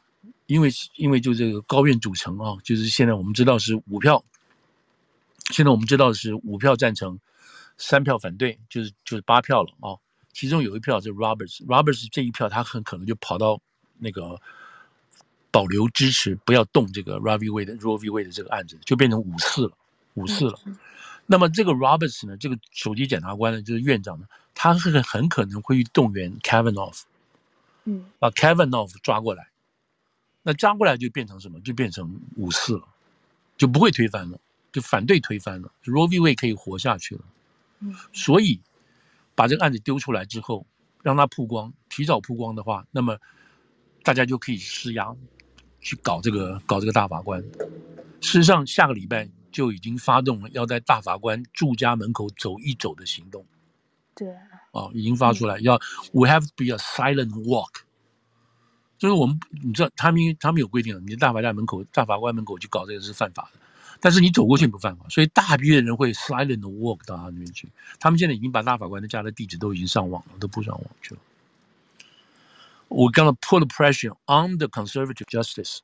[0.45, 4.23] 因为因为就这个高院组成啊，就是现在我们知道是五票，
[5.51, 7.17] 现在我们知道是五票赞成，
[7.77, 9.95] 三票反对，就是就是八票了啊。
[10.33, 13.61] 其中有一票是 Roberts，Roberts 这一票他很可能就跑到
[13.99, 14.41] 那个
[15.51, 17.47] 保留支持，不要动这个 Roe v.
[17.47, 18.09] Wade 的 Roe v.
[18.09, 19.77] Wade 的这个案子，就变成五四了，
[20.15, 20.59] 五四了。
[21.25, 27.01] 那么这个 Roberts 呢，这个首席检察官呢，就是院长呢，他是很可能会去动员 Kavanaugh，
[27.85, 29.47] 嗯，把 Kavanaugh 抓过来。
[30.41, 31.61] 那抓过来就变成什么？
[31.61, 32.83] 就变成五四了，
[33.55, 34.37] 就不会推翻了，
[34.73, 36.19] 就反对推翻了，Roe v.
[36.19, 37.21] Wade 可以活下去了。
[37.79, 38.59] 嗯，所以
[39.35, 40.65] 把这个案子丢出来之后，
[41.01, 43.17] 让它曝光，提早曝光的话，那么
[44.03, 45.15] 大家就可以施压
[45.81, 47.41] 去搞这个搞这个大法官。
[48.21, 53.45] 事实上，下个礼拜就已经发动了要在大法官住家门口走一走的行动。
[54.15, 54.27] 对，
[54.71, 55.75] 哦，已经发出来，要
[56.11, 57.81] We have to be a silent walk。
[58.97, 63.59] 就是我们，你知道，他们他们有规定了，你大法官门口、大法官门口去搞这个是犯法的，
[64.03, 67.69] 但是你走过去不犯法，所以大批的人会 silent walk 到他那边去。
[68.01, 71.21] 他们现在已经把大法官的家的地址都已经上网了，都铺上网去了。
[72.89, 75.77] 我刚刚 put the pressure on the conservative justice，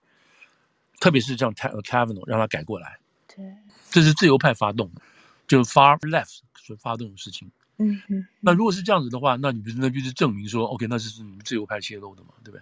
[0.99, 2.99] 特别是这样 Kavanaugh 让他改过来。
[3.34, 3.55] 对，
[3.89, 5.01] 这是自由派发动的，
[5.47, 7.49] 就 far left 所发动的事情。
[7.77, 8.27] 嗯嗯。
[8.41, 12.62] 那如果是这样子的话，那你不是那就是证明说，OK，那是你们自由派泄露的嘛，对不对？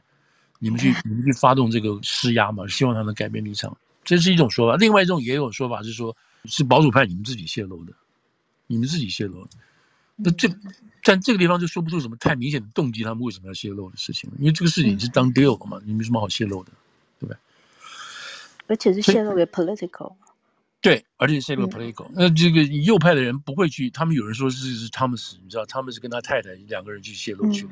[0.60, 2.68] 你们去，你们去发动这个施压嘛？
[2.68, 3.76] 希望他能改变立场，
[4.08, 4.78] 这是一种说法。
[4.78, 6.16] 另外一种也有说法是说，
[6.46, 7.92] 是保守派你们自己泄露的，
[8.68, 9.52] 你们自己泄露的。
[10.16, 10.48] 那这
[11.04, 14.32] 在这个地方就说不出什么太明显的动机，他们为什么要泄露的事情？
[14.40, 16.72] 因为这个事情是当 deal 了嘛，你没什么好泄露的，
[17.20, 17.38] 对不对？
[18.68, 20.14] 而且是泄露给 political。
[20.80, 22.08] 对，而且是一个 political。
[22.14, 27.72] 那这个右派的人不会去，他们有人说是是汤姆斯，你知道汤姆斯跟他太太两个人去泄露去了，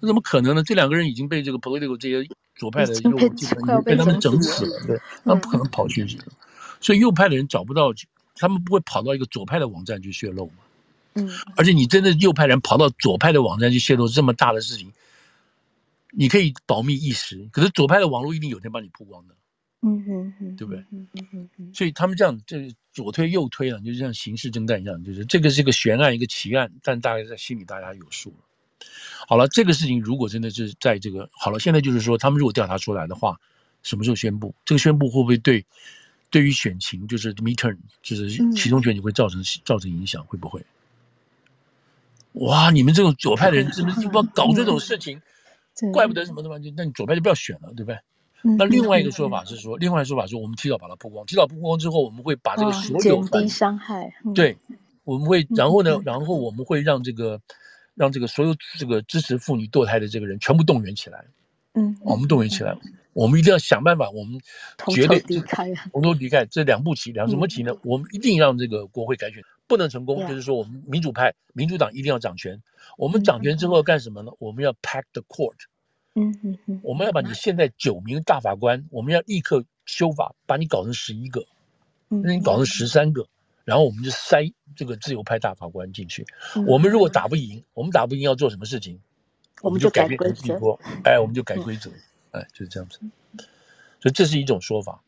[0.00, 0.62] 那怎么可能呢？
[0.62, 6.24] 这两个人已经被这个 political 这些左派的右派被他们整死了，对，那不可能跑去这个，
[6.80, 7.92] 所以右派的人找不到，
[8.34, 10.54] 他们不会跑到一个左派的网站去泄露嘛。
[11.14, 14.92] 嗯，而且你真的右派人跑到左派的网站去泄露这么大的事情，
[16.10, 19.34] 你可以保密一时，可是左派的网络一定有天把你曝光的。
[19.82, 20.84] 嗯哼哼，对不对？
[20.90, 28.36] 嗯哼哼哼，所以他们这样，这左推右推啊，就像刑事侦探一样，就是这个是一个悬案，一个奇案，但大概在心里大家有数了。
[29.26, 33.40] 好了，这个事情如果真的是在这个好了，现在就是说，他们如果调查出来的话，
[33.82, 34.54] 什么时候宣布？
[34.64, 35.64] 这个宣布会不会对
[36.30, 40.22] 对于选情，就是 midterm，就是其中选举会造成造成影响？
[40.26, 40.64] 会不会？
[42.34, 45.22] 哇，你们这种左派的人， 是不是就不要搞这种事情？
[45.92, 47.98] 怪不得什么什么，就那你左派就不要选了，对不对？
[48.42, 54.12] 那另外一个说法是说，另外一个说法是我们提早把它曝光，提早曝光之后，我们会把这个所有减低伤害。
[54.34, 54.56] 对，
[55.04, 57.40] 我们会，然后呢，然后我们会让这个，
[57.94, 61.24] 让这个所有这个支持妇女堕胎的这个人全部动员起来。
[61.74, 62.76] 嗯，我们动员起来，
[63.12, 64.40] 我们一定要想办法，我们
[64.92, 67.72] 绝对离开，从头离开这两步棋，两什么棋呢？
[67.84, 72.60] 我们一定让这个国会改选不能成功，就是说我们民主派、民主党一定要掌权。
[72.98, 74.32] 我们掌权之后要干什么呢？
[74.40, 75.54] 我们要 pack the court。
[76.14, 81.44] 嗯嗯嗯，我们要把你现在九名大法官，我们要立刻修法，把你搞成十一个，
[82.08, 83.26] 那你搞成十三个，
[83.64, 84.44] 然后我们就塞
[84.74, 86.26] 这个自由派大法官进去。
[86.66, 89.00] 我们如果打不赢，我们打不赢要做什么事情？
[89.62, 90.54] 我们就改变规则。
[91.04, 91.90] 哎，我们就改规则。
[92.32, 92.98] 哎，就是这样子。
[94.00, 95.00] 所以这是一种说法。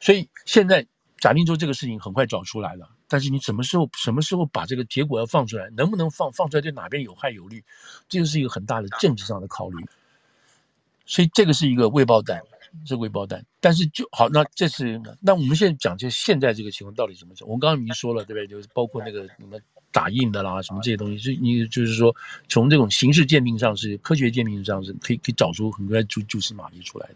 [0.00, 0.86] 所以现在
[1.18, 7.62] 假定说这个事情很快找出来了，但是你什么时候什么时候把这个结果要放出来，能不能放放出来对哪边有害有利，
[8.08, 9.84] 这就是一个很大的政治上的考虑。
[11.06, 12.40] 所以这个是一个未爆弹，
[12.84, 13.44] 是未爆弹。
[13.60, 17.48] 但是就好，那这是那我们现在讲，就现在这个情况到底怎么讲？
[17.48, 18.46] 我刚刚已经说了，对不对？
[18.46, 19.58] 就是包括那个什么
[19.90, 22.14] 打印的啦，什么这些东西，是你就是说，
[22.48, 27.14] 从这种形式鉴定上是科学鉴定上是可以可以找出很多蛛蛛丝马迹出来的。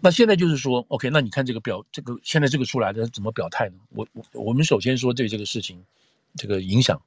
[0.00, 3.76] 那现在就是说，OK，那你看这个表，这个现在这个出来的怎么表态呢？
[3.90, 5.80] 我我我们首先说对这个事情
[6.34, 7.00] 这个影响，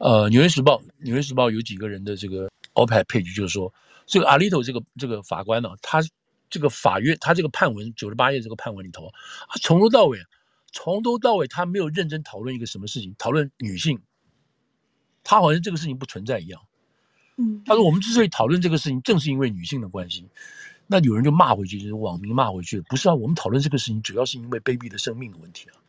[0.00, 3.72] 呃，《纽约时报》《纽约时报》有几个人的这个 op-ed page 就是说。
[4.06, 5.98] 这个阿利托这个这个法官呢、啊，他
[6.50, 9.10] 这个法院他这个判文九十八页这个判文里头，
[9.48, 10.18] 他从头到尾，
[10.72, 13.98] 从头到尾他没有认真讨论一个什么事情，讨论女性，
[15.22, 16.60] 他好像这个事情不存在一样。
[17.38, 20.28] 嗯，他说我们之所以讨论这个事情，正是因为女性的关系。
[20.86, 25.80] 那有人就骂回去，就是网民骂回去，不是啊，我们讨论这个事情主要是因为 baby 的生命的问题啊。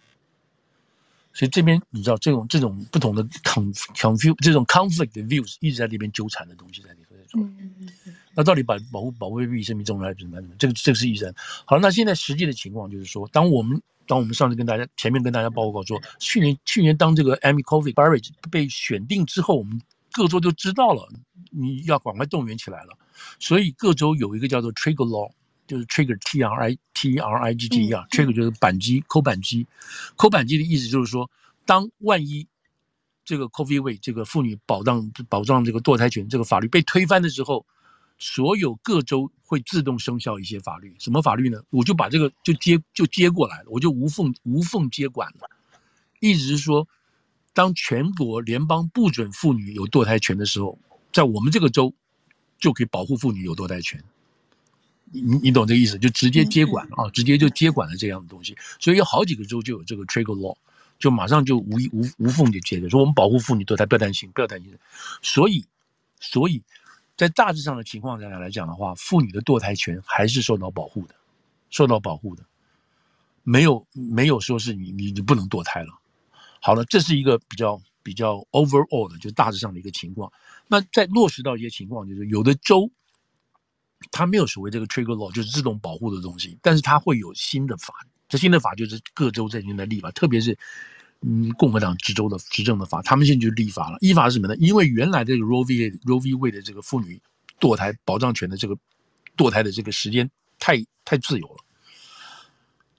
[1.36, 7.40] 所以这边你知道这种这种不同的 conf confuse 这种 conflict 的 views 一直在那边纠缠的东西在里头在做。
[8.34, 10.42] 那到底把保护保护 baby 生命重要还是怎么？
[10.58, 11.34] 这个这个是医生。
[11.66, 21.10] 好，那现在实际的情况就是说，当我们当我们上次跟大家前面跟大家报告说，去年去年当这个 Amy Coney Barrett 被选定之后，我们各州就知道了，
[21.50, 22.98] 你要赶快动员起来了。
[23.40, 25.32] 所以各州有一个叫做 Trigger Law，
[25.68, 29.68] 就是 Trigger T R I T R I G G 啊，Trigger 就是扳机，扣扳机，
[30.16, 31.30] 扣扳机的意思就是说，
[31.66, 32.48] 当万一
[33.24, 33.48] 这个.
[33.48, 37.66] Wade 这个妇女保障保障这个堕胎权这个法律被推翻的时候，
[38.18, 40.96] 所有各州会自动生效一些法律。
[41.00, 41.62] 什么法律呢？
[41.70, 45.50] 我就把这个就接就接过来了，我就无缝无缝接管了。
[46.20, 46.88] 意思是说，
[47.54, 50.78] 当全国联邦不准妇女有堕胎权的时候，
[51.12, 51.94] 在我们这个州。
[52.58, 54.02] 就可以保护妇女有堕胎权，
[55.22, 55.98] 你你懂这个意思？
[55.98, 58.56] 就直接接管了啊，直接就接管了这样的东西。
[58.80, 60.56] 所以有好几个州就有这个 trigger law，
[61.00, 64.74] 就马上就无无无缝就接着说我们保护妇女堕胎，不要担心，不要担心。
[65.22, 65.64] 所以，
[66.20, 66.62] 所以
[67.18, 71.16] 在大致上的情况下来讲的话，妇女的堕胎权还是受到保护的，
[71.70, 72.44] 受到保护的，
[73.44, 75.90] 没有没有说是你你你不能堕胎了。
[76.62, 80.32] 好了，这是一个比较比较 overall 的，就大致上的一个情况。
[80.68, 82.90] 那在落实到一些情况，就是有的州，
[84.12, 87.94] 它没有所谓这个 trigger law，就是自动保护的东西，但是它会有新的法。
[88.28, 90.58] 这新的法就是各州在现在立法，特别是
[91.22, 93.98] 嗯共和党执州的执政的法，他们现在就立法了。
[94.02, 94.56] 依法是什么呢？
[94.58, 95.92] 因为原来这个 Roe v.
[96.06, 96.34] Roe v.
[96.34, 97.22] Wade 的这个妇女
[97.60, 98.76] 堕胎保障权的这个
[99.38, 100.30] 堕胎的这个时间
[100.60, 101.64] 太太自由了，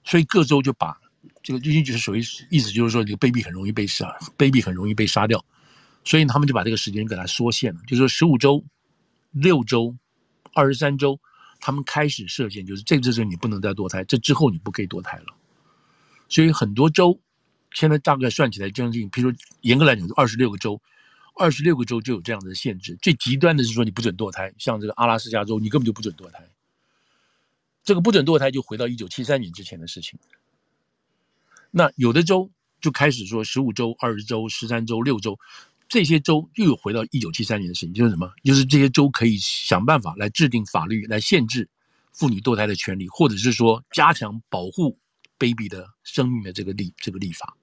[0.03, 0.97] 所以各州就把
[1.43, 5.43] 这个就是属于意思就是说，这个 baby 很容易被杀，baby 很容易被杀掉。
[6.05, 8.63] 所以他们就把这个时间给它缩限了，就是说十五周、
[9.31, 9.93] 六周、
[10.57, 11.19] 二十三周，
[11.59, 15.25] 他们开始设限，就是这这周你不能再堕胎，这之后你不可以堕胎了。
[16.27, 17.19] 所以很多州
[17.73, 20.81] 现在大概算起来将近，譬如严格来讲，二十六个州，
[21.35, 22.97] 二十六个州就有这样的限制。
[23.03, 26.43] 最极端的是说你不准堕胎，像这个阿拉斯加州，你根本就不准堕胎。
[27.83, 30.19] 这个不准堕胎就回到一九七三年之前的事情。
[31.69, 32.49] 那有的州
[32.81, 35.37] 就开始说十五周、二十周、十三周、六周。
[35.89, 38.29] 这些州又有回到一九七三年的事情，就是什么？
[38.43, 41.69] 就是这些州可以想办法来制定法律来限制
[42.11, 44.99] 妇女堕胎的权利，或者是说加强保护
[45.37, 47.55] baby 的生命的这个立这个立法。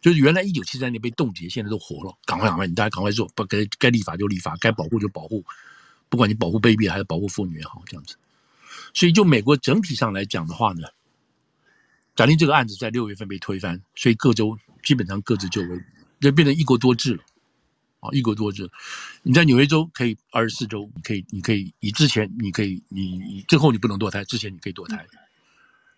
[0.00, 5.44] 就是原来一九七三年被冻结，现在都活了，赶快赶快，你大家赶快做，不该该立法就立法，该保护就保护，
[6.08, 8.16] 不管你保护 baby 还是保护妇女也好，这样子。
[8.94, 10.88] 所以就美国整体上来讲的话呢，
[12.16, 15.84] 假定这个案子在六月份被推翻，所以各州基本上各自就为。
[16.20, 17.22] 就变成一国多制了，
[18.00, 18.70] 啊，一国多制。
[19.22, 25.06] 你在纽约州可以二十四周，你可以，你可以，你之前你可以，你你最后你不能堕胎，之前你可以堕胎。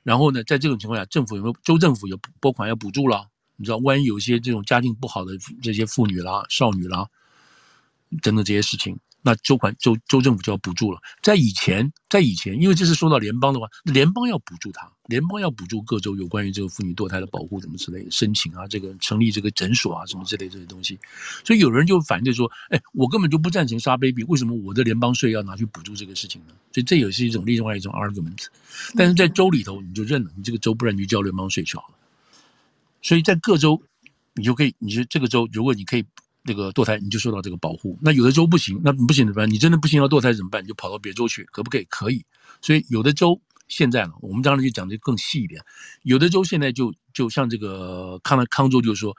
[0.02, 3.28] 然后呢，在这种情况下，政府有没有州政府有拨款要补助了？
[3.56, 5.32] 你知道，万一有一些这种家境不好的
[5.62, 7.08] 这些妇女啦、少女啦，
[8.22, 8.98] 等等这些事情。
[9.22, 11.00] 那州款州州政府就要补助了。
[11.22, 20.98] 在以前，在以前，因为这是说到联邦的话，联邦要补助他，联邦要补助各州有关于这个妇女堕胎的保护什么之类申请啊，这个成立这个诊所啊什么之类这些东西。
[21.44, 26.54] 所以有人就反对说，哎，我根本就不赞成杀 baby，为什么我的联邦税要拿去补助这个事情呢？
[26.72, 28.46] 所以这也是一种另外一种 argument。
[28.96, 31.94] 但是在州里头，你就认了，你这个州不然你就交联邦税就好了。
[33.02, 33.80] 所以在各州，
[34.34, 36.04] 你就可以，你说这个州，如果你可以。
[36.44, 39.48] 那个堕胎你就受到这个保护，那有的州不行，那不行怎么办？
[39.48, 40.62] 你真的不行要堕胎怎么办？
[40.62, 41.84] 你就跑到别州去，可不可以？
[41.84, 42.24] 可以。
[42.60, 45.62] 所以有的州现在呢，我们当然就讲的更细一点。
[46.02, 49.16] 有的州现在就就像这个康康州，就是说，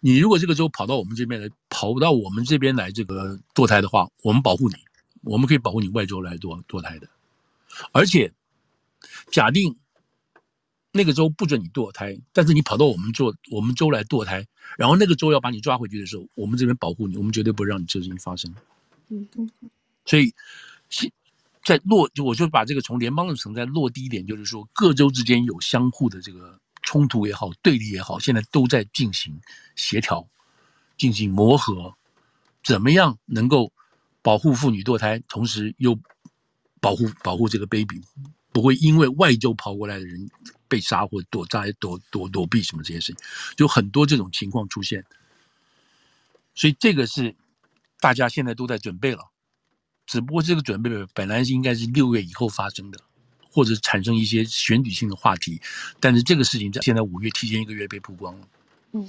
[0.00, 4.74] 你如果这个州跑到我们这边来，跑不到我们这边来这个堕胎的话，我们保护你，
[5.22, 7.08] 我们可以保护你外州来堕堕胎的。
[7.92, 8.32] 而且
[9.30, 9.76] 假定。
[10.92, 14.46] 那个州不准你堕胎，但是你跑到我们做我们州来堕胎，
[14.76, 18.54] 然后那个州要把你抓回去的时候，我们这边保护你，我们绝对不会让你这事情发生。
[19.08, 19.50] 嗯嗯。
[20.04, 20.32] 所以，
[21.64, 29.40] 在落就我就把这个从联邦的层再落低一点，就是说各州之间有相互的这个冲突也好，对立也好，现在都在进行
[29.76, 30.28] 协调，
[30.98, 31.94] 进行磨合，
[32.62, 33.72] 怎么样能够
[34.20, 35.98] 保护妇女堕胎，同时又
[36.80, 38.02] 保护保护这个 baby，
[38.52, 40.28] 不会因为外州跑过来的人。
[40.72, 43.22] 被杀或躲灾躲躲躲避什么这些事情，
[43.58, 45.04] 就很多这种情况出现，
[46.54, 47.36] 所以这个是
[48.00, 49.30] 大家现在都在准备了，
[50.06, 52.98] 只不过这个准备本来是应该是六月以后发生的，
[53.50, 55.60] 或者产生一些选举性的话题，
[56.00, 58.48] 但是这个事情在现在五月提前一个月被曝光了，
[58.92, 59.06] 嗯，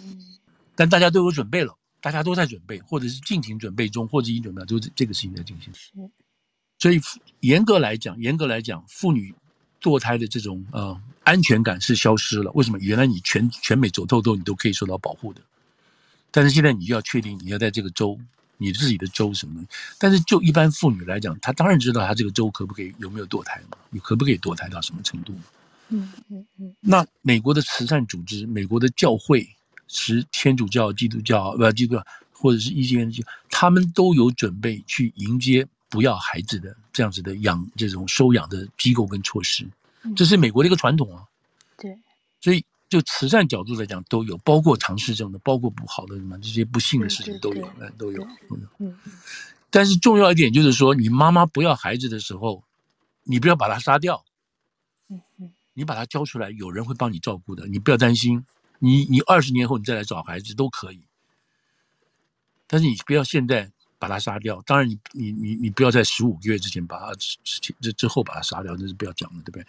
[0.75, 5.71] 但大家都有准备了，大家都在准备，或者是进行准备中，或者已经准备，就是这个事情在进行。
[6.77, 6.99] 所以
[7.39, 9.33] 严格来讲，严格来讲，妇女
[9.83, 12.49] 堕胎的这种呃安全感是消失了。
[12.53, 12.79] 为什么？
[12.79, 15.41] 原来你全全美走透透，你都可以受到保护的，
[16.31, 18.17] 但是现在你就要确定你要在这个州，
[18.57, 19.67] 你自己的州什么的。
[19.99, 23.77] 但是就一般妇女来讲，她当然知道她这个州可不可以有没有堕胎嘛？
[23.91, 25.35] 你可不可以堕胎到什么程度？
[25.89, 26.75] 嗯嗯嗯。
[26.79, 29.47] 那美国的慈善组织，美国的教会。
[29.95, 33.13] 是天主教、基督教，不，基督教或者是一些人，
[33.51, 39.69] 他们都有准备去迎接不要孩子的这样子的养这种收养的机构跟措施，
[40.15, 41.23] 这是美国的一个传统啊。
[41.77, 41.95] 对，
[42.41, 48.67] 所以就慈善角度来讲，都有，包括唐氏症的，包括不好的什么这些不幸的事情都有，都有，都有。
[48.79, 48.97] 嗯。
[49.69, 52.63] 但是重要一点就是说，你妈妈不要孩子的时候，
[53.21, 54.25] 你不要把他杀掉。
[55.09, 55.53] 嗯嗯。
[55.75, 58.43] 你把他交出来，有人会帮你照顾的，你不要担心。
[58.79, 61.01] 你你二十年后你再来找孩子都可以，
[62.65, 63.71] 但是你不要现在
[64.03, 64.61] 把他杀掉。
[64.65, 69.65] 当然你，你你你你不要在十五个月之前把他之之之之后把他杀掉，那是不要讲的，对不对？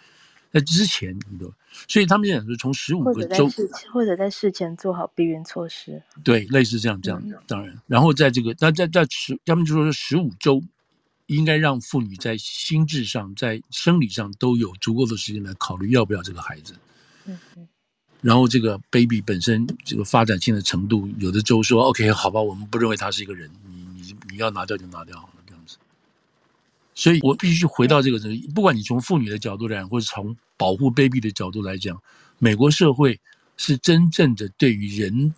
[0.51, 1.53] 在之前你都，
[1.87, 3.49] 所以他们讲说从十五个周，
[3.93, 7.41] 或者在事前做好避孕措施，对，类似这样这样的。
[7.47, 10.61] 当然，然后在这个那在在十，他们就说十五周
[11.27, 16.73] 应该让妇女在心智上、在生理上都有足够的时间来考虑要不要这个孩子。
[17.25, 17.67] 嗯嗯。
[18.21, 25.77] 然后这个 baby 本身这个发展性的程度，有的州说 OK 好吧，我们不认为他是一个人，你你你要拿掉就拿掉好了这样子。
[26.93, 28.19] 所以我必须回到这个，
[28.53, 32.01] 不管你从妇女的角度来讲，或者从保护 baby 的角度来讲，
[32.39, 33.19] 美国社会
[33.57, 35.33] 是真正的对于人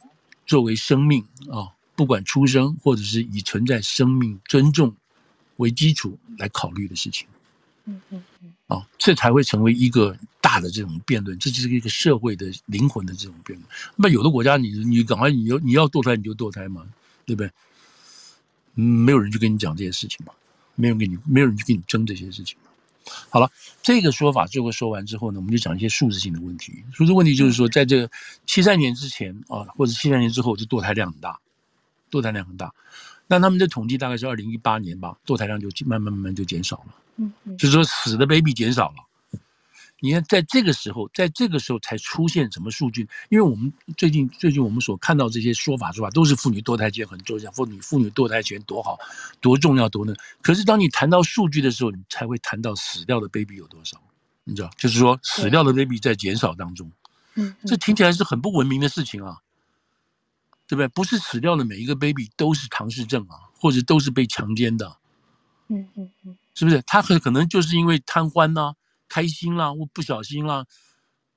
[0.46, 4.96] 作为生命啊，不管出生或者是以存在生命尊重
[5.56, 7.28] 为基础来考虑的事情。
[7.86, 8.54] 嗯嗯嗯。
[8.68, 13.70] 啊，这才会成为一个大的这种辩论，这就是一个社会的灵魂的这种辩论。
[13.96, 16.86] 那有的国家你，你你赶快你要你要堕胎你就堕胎嘛，
[17.26, 17.50] 对不对？
[18.78, 20.32] 嗯，没有人去跟你讲这些事情嘛，
[20.76, 22.72] 没有人跟你没有人去跟你争这些事情嘛。
[23.30, 23.50] 好了，
[23.82, 26.84] 这个说法最后说完之后呢，我们就讲一些数字性的问题。
[26.94, 28.10] 数字问题就是说，在这
[28.46, 31.40] 七三年之前啊，或者七三年之后，这堕胎量很大，
[32.12, 32.74] 堕胎量很大。
[33.28, 36.96] 那他们的统计大概是二零一八年吧，堕胎量就慢慢慢慢就减少了。
[37.16, 39.07] 嗯，就是说死的 baby 减少了。
[40.00, 43.08] 你看，在这个时候，在这个时候才出现什么数据？
[43.30, 46.10] 因为我们最近最近我们所看到这些说法，是吧？
[46.12, 49.00] 都是妇女堕胎权很重要，妇女妇女堕胎权多好，
[49.42, 50.14] 多重要，多呢。
[50.42, 54.00] 可是当你谈到数据的时候，你才会谈到死掉的 baby 有多少？
[54.44, 56.92] 你知道，就是说死掉的 baby 在减少当中。
[57.36, 59.38] 嗯，这听起来是很不文明的事情啊，
[60.68, 60.88] 对不对？
[60.90, 64.98] 不是死掉的每一个 baby 都是唐氏症啊，或者都是被强奸的。
[65.70, 66.38] 嗯嗯嗯。
[66.54, 68.76] 是不是他很可能就是因为贪欢呐、啊、
[69.08, 70.66] 开心啦、啊，我不小心啦、啊、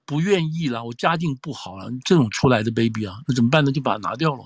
[0.04, 3.70] 不愿意啦，我家境不好了，这种出来的 baby 啊，那怎么办呢？
[3.72, 4.44] 就把它拿掉了。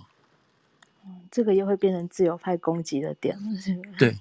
[1.06, 3.98] 嗯，这个又会变成自由派攻击的点了，是不是？
[3.98, 4.16] 对，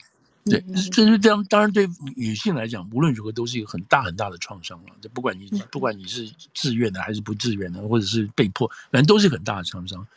[0.45, 1.43] 对，这是这样。
[1.45, 4.89] 当然，对女性来讲，无论如何都是一个很大很大的创伤了。
[5.01, 10.07] 这不管你不管你是自愿的还是不自愿的，或者是被迫，反正都是很大的创伤。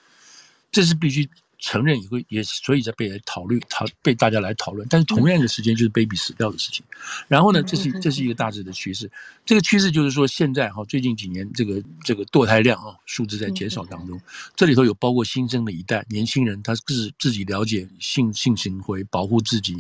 [0.71, 1.29] 这是必须。
[1.59, 4.87] 承认也会也，所以在被人讨论，讨被大家来讨论。
[4.91, 6.85] 但是同样的时间就是 baby 死掉的事情。
[7.29, 9.11] 然后呢，这是这是一个大致的趋势。
[9.45, 14.21] 这个趋势就是说，现在哈，最近几年这个这个堕胎量啊，数字在减少当中。
[14.55, 19.75] 这里头有包括新生的一代年轻人，他自自己了解性性行为，保护自己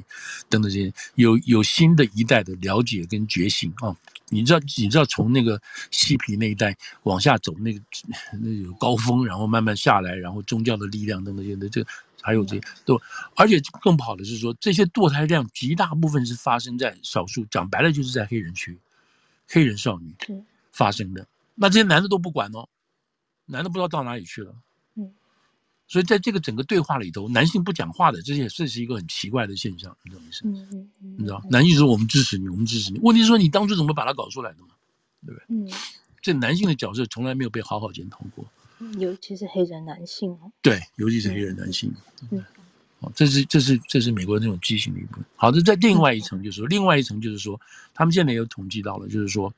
[0.48, 3.94] 等等这些，有有新的一代的了解跟觉醒啊。
[4.28, 5.60] 你知道，你知道从那个
[5.90, 7.80] 西皮那一带往下走，那个
[8.32, 11.88] 那有高峰，然后慢慢下来，然后宗教的力量等等这些，这个
[12.20, 13.00] 还有这些都，
[13.36, 18.76] 而且更不好的是说，这些堕胎量极大部分是发生在少数，讲白了就是在黑人区，
[19.48, 20.12] 黑人少女
[20.72, 21.26] 发生的。
[21.54, 22.68] 那这些男的都不管哦，
[23.46, 24.52] 男的不知道到哪里去了。
[25.88, 30.28] 所以在这个整个对话里头，男性不讲话的，这也是是一个很奇怪的现象，你知道吗？
[30.44, 32.98] 嗯嗯嗯，你知道，男性说我们支持你，我们支持你。
[33.00, 34.68] 问题是说你当初怎么把它搞出来的嘛？
[35.24, 35.44] 对不对？
[35.48, 35.68] 嗯，
[36.20, 38.44] 这男性的角色从来没有被好好检讨过，
[38.98, 40.50] 尤其是黑人男性哦。
[40.60, 41.92] 对，尤其是黑人男性。
[42.30, 42.44] 嗯。
[43.00, 45.24] 好，这是这是这是美国的那种畸形的一部分。
[45.36, 47.60] 好的，在另外一层就是说，另外一层就是说，
[47.92, 49.52] 他们现在也有统计到了，就是说，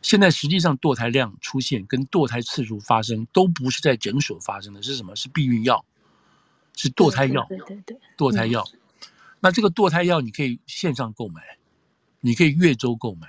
[0.00, 5.14] 现在实际上堕胎量出现跟堕胎次数发生都不是在诊所发生的，是什么？
[5.14, 5.84] 是避孕药，
[6.76, 7.44] 是堕胎药。
[7.48, 8.64] 对对对，堕胎药。
[9.40, 11.42] 那这个堕胎药你可以线上购买，
[12.20, 13.28] 你可以越州购买，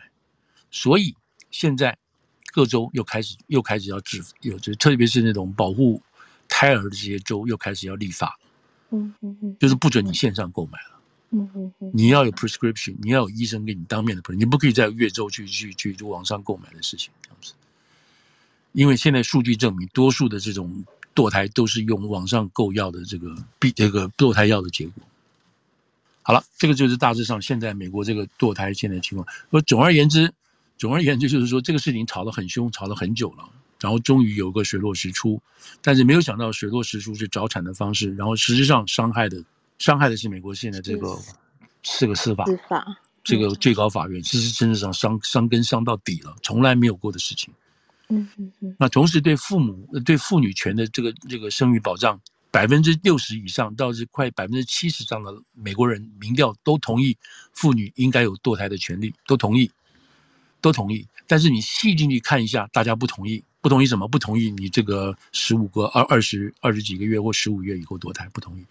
[0.72, 1.14] 所以
[1.52, 1.98] 现在
[2.54, 6.02] 各州又开始又开始要制有就特别是那种保护
[6.48, 8.40] 胎儿的这些州又开始要立法。
[8.92, 11.00] 嗯嗯嗯，就是不准你线上购买了。
[11.32, 17.54] 嗯嗯嗯，你要有 prescription，你要有医生给你当面的，你不可以在越州去去去就网上购买的事情这样子。
[18.72, 20.84] 因为现在数据证明，多数的这种
[21.14, 25.04] 堕堕胎都是用网上购药的这个避这个堕胎药的结果。
[26.22, 29.28] 好了，这个就是大致上现在美国这个堕胎现在情况。
[29.52, 30.34] 说总而言之，
[30.78, 35.42] 总而言之就是说这个事情吵得很凶，吵了很久了，然后终于有个水落石出，
[35.82, 39.44] 但是没有想到水落石出是早产的方式，然后实际上伤害的
[39.78, 41.18] 伤害的是美国现在这个
[41.84, 42.86] 四个司法司法
[43.24, 47.54] 这个最高法院，其实真的上伤伤根伤到底了，从来没有过的事情。
[48.10, 48.76] 嗯嗯嗯。
[48.80, 52.20] 那同时对父母对妇女权的这个这个生育保障。
[52.52, 57.16] 百分之六十以上，到是快百分之七十上的美国人民调都同意
[57.54, 59.70] 妇女应该有堕胎的权利，都同意，
[60.60, 61.08] 都同意。
[61.28, 64.08] 但是你细进去看一下，大家不同意，不同意什么？
[64.08, 68.66] 不同意你这个十五个二二十二十几个月或十五月以后堕胎，不同意。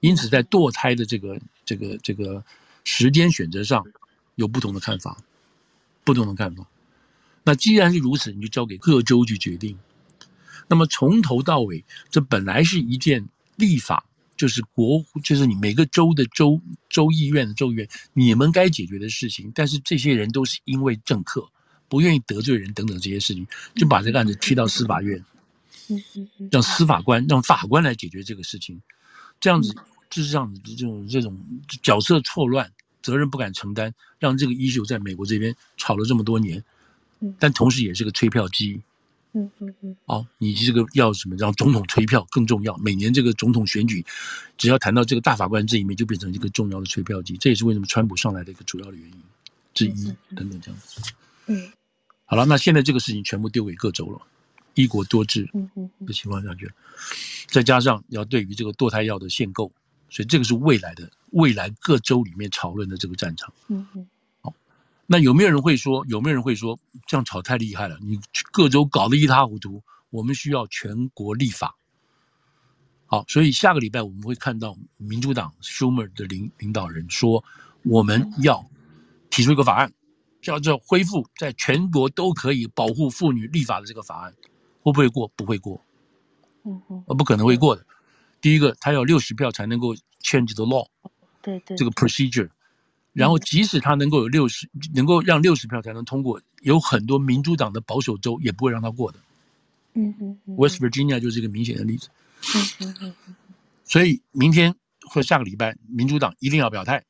[0.00, 2.44] 因此，在堕胎的这个这个这个
[2.84, 3.82] 时间选择上，
[4.34, 5.16] 有不同的看法，
[6.04, 6.66] 不同的看法。
[7.42, 9.78] 那既然是如此，你就交给各州去决定。
[10.68, 13.26] 那么从头到尾，这本来是一件
[13.56, 14.04] 立法，
[14.36, 19.50] 就是国，就是你每个州的州州议院的州议院，你们该解决的事情。
[19.54, 21.50] 但是这些人都是因为政客
[21.94, 25.24] 不愿意得罪人等等这些事情，就把这个案子踢到司法院，
[26.50, 28.82] 让司法官让法官来解决这个事情。
[29.38, 29.72] 这样子
[30.10, 31.40] 就是这样子，这种这种
[31.84, 32.68] 角色错乱，
[33.00, 36.64] 责任不敢承担，让这个 issue 在美国这边吵了这么多年，
[37.38, 38.82] 但同时也是个催票机。
[39.36, 41.36] 嗯嗯嗯，哦，你这个要什么？
[41.36, 42.76] 让总统催票更重要。
[42.78, 44.04] 每年这个总统选举，
[44.58, 47.36] 只要谈到这个大法官这一面，就变成一个重要的催票机。
[47.36, 49.22] 这也是为什么川普上来的一个主要的原因
[49.74, 50.04] 之一。
[50.36, 51.12] 等等，这样子。
[51.46, 51.68] 嗯，
[52.34, 54.20] 好了，那现在这个事情全部丢给各州了，
[54.74, 55.48] 一国多制
[56.04, 56.68] 的情况下去，
[57.46, 59.70] 再加上要对于这个堕胎药的限购，
[60.10, 63.54] 所以这个是未来的未来各州里面讨论的这个战场。
[63.68, 64.04] 嗯嗯。
[65.06, 66.04] 那有没有人会说？
[66.08, 66.76] 有没有人会说
[67.06, 67.96] 这样吵太厉害了？
[68.02, 68.18] 你
[68.50, 69.80] 各州搞得一塌糊涂，
[70.10, 71.76] 我们需要全国立法。
[73.06, 77.44] 好，所以下个礼拜我们会看到民主党 Schumer 的领领导人说，
[77.84, 78.68] 我们要
[79.30, 79.92] 提出一个法案，
[80.44, 84.34] 叫做恢复在全国都可以保护妇女立法的这个法案，
[84.80, 85.26] 会不会过？
[85.34, 85.82] 不会过，
[86.64, 87.84] 嗯哼，呃，不可能会过的。
[88.42, 90.86] 第一个，他要六十票才能够 change the law，
[91.40, 92.50] 对对，这个 procedure。
[93.14, 99.18] 然后，即使他能够有六十，能够让六十票才能通过，有很多民主党的保守州也不会让他过的。
[99.94, 102.08] 嗯嗯，West Virginia 就是一个明显的例子。
[102.80, 103.34] 嗯嗯嗯。
[103.84, 104.74] 所以明天
[105.08, 107.04] 或下个礼拜，民主党一定要表态，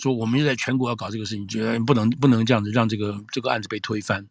[0.00, 4.26] 说我们又在全国要搞这个事情，绝对不能不能这样子让这个这个案子被推翻。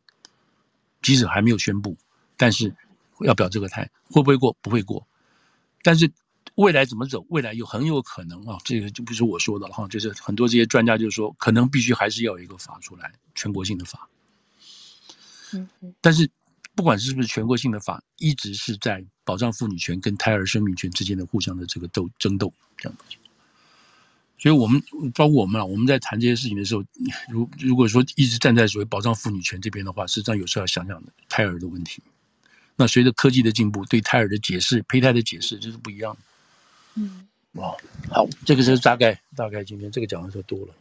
[1.02, 1.96] 即使还没有宣布，
[2.36, 2.76] 但是
[3.22, 4.56] 要表这个态，会不会过？
[4.62, 5.08] 不会过。
[5.84, 6.12] 但是。
[6.56, 7.26] 未来怎么走？
[7.30, 14.10] 未来有很有可能啊，这个就不是我说的了哈，就是很多这些专家就说，可能必须还是要有一个法出来，全国性的法。
[15.54, 15.70] 嗯，
[16.02, 16.30] 但是
[16.76, 22.98] 不管是不是全国性的法，一直是在保障妇女权跟胎儿生命权之间的互相的这个斗争斗这样。
[24.40, 24.82] 所以我们
[25.14, 26.84] 包括我们啊，我们在谈这些事情的时候，
[27.30, 32.02] 如如果说一直站在所谓保障妇女权这边的话，实际上有时候要想想胎儿的问题。
[32.78, 36.20] 那随着科技的进步，对胎儿的解释、胚胎的解释，这是不一样的。
[36.96, 37.76] 嗯，哇，
[38.10, 40.74] 好，这个是大概大概今天这个讲的就多了。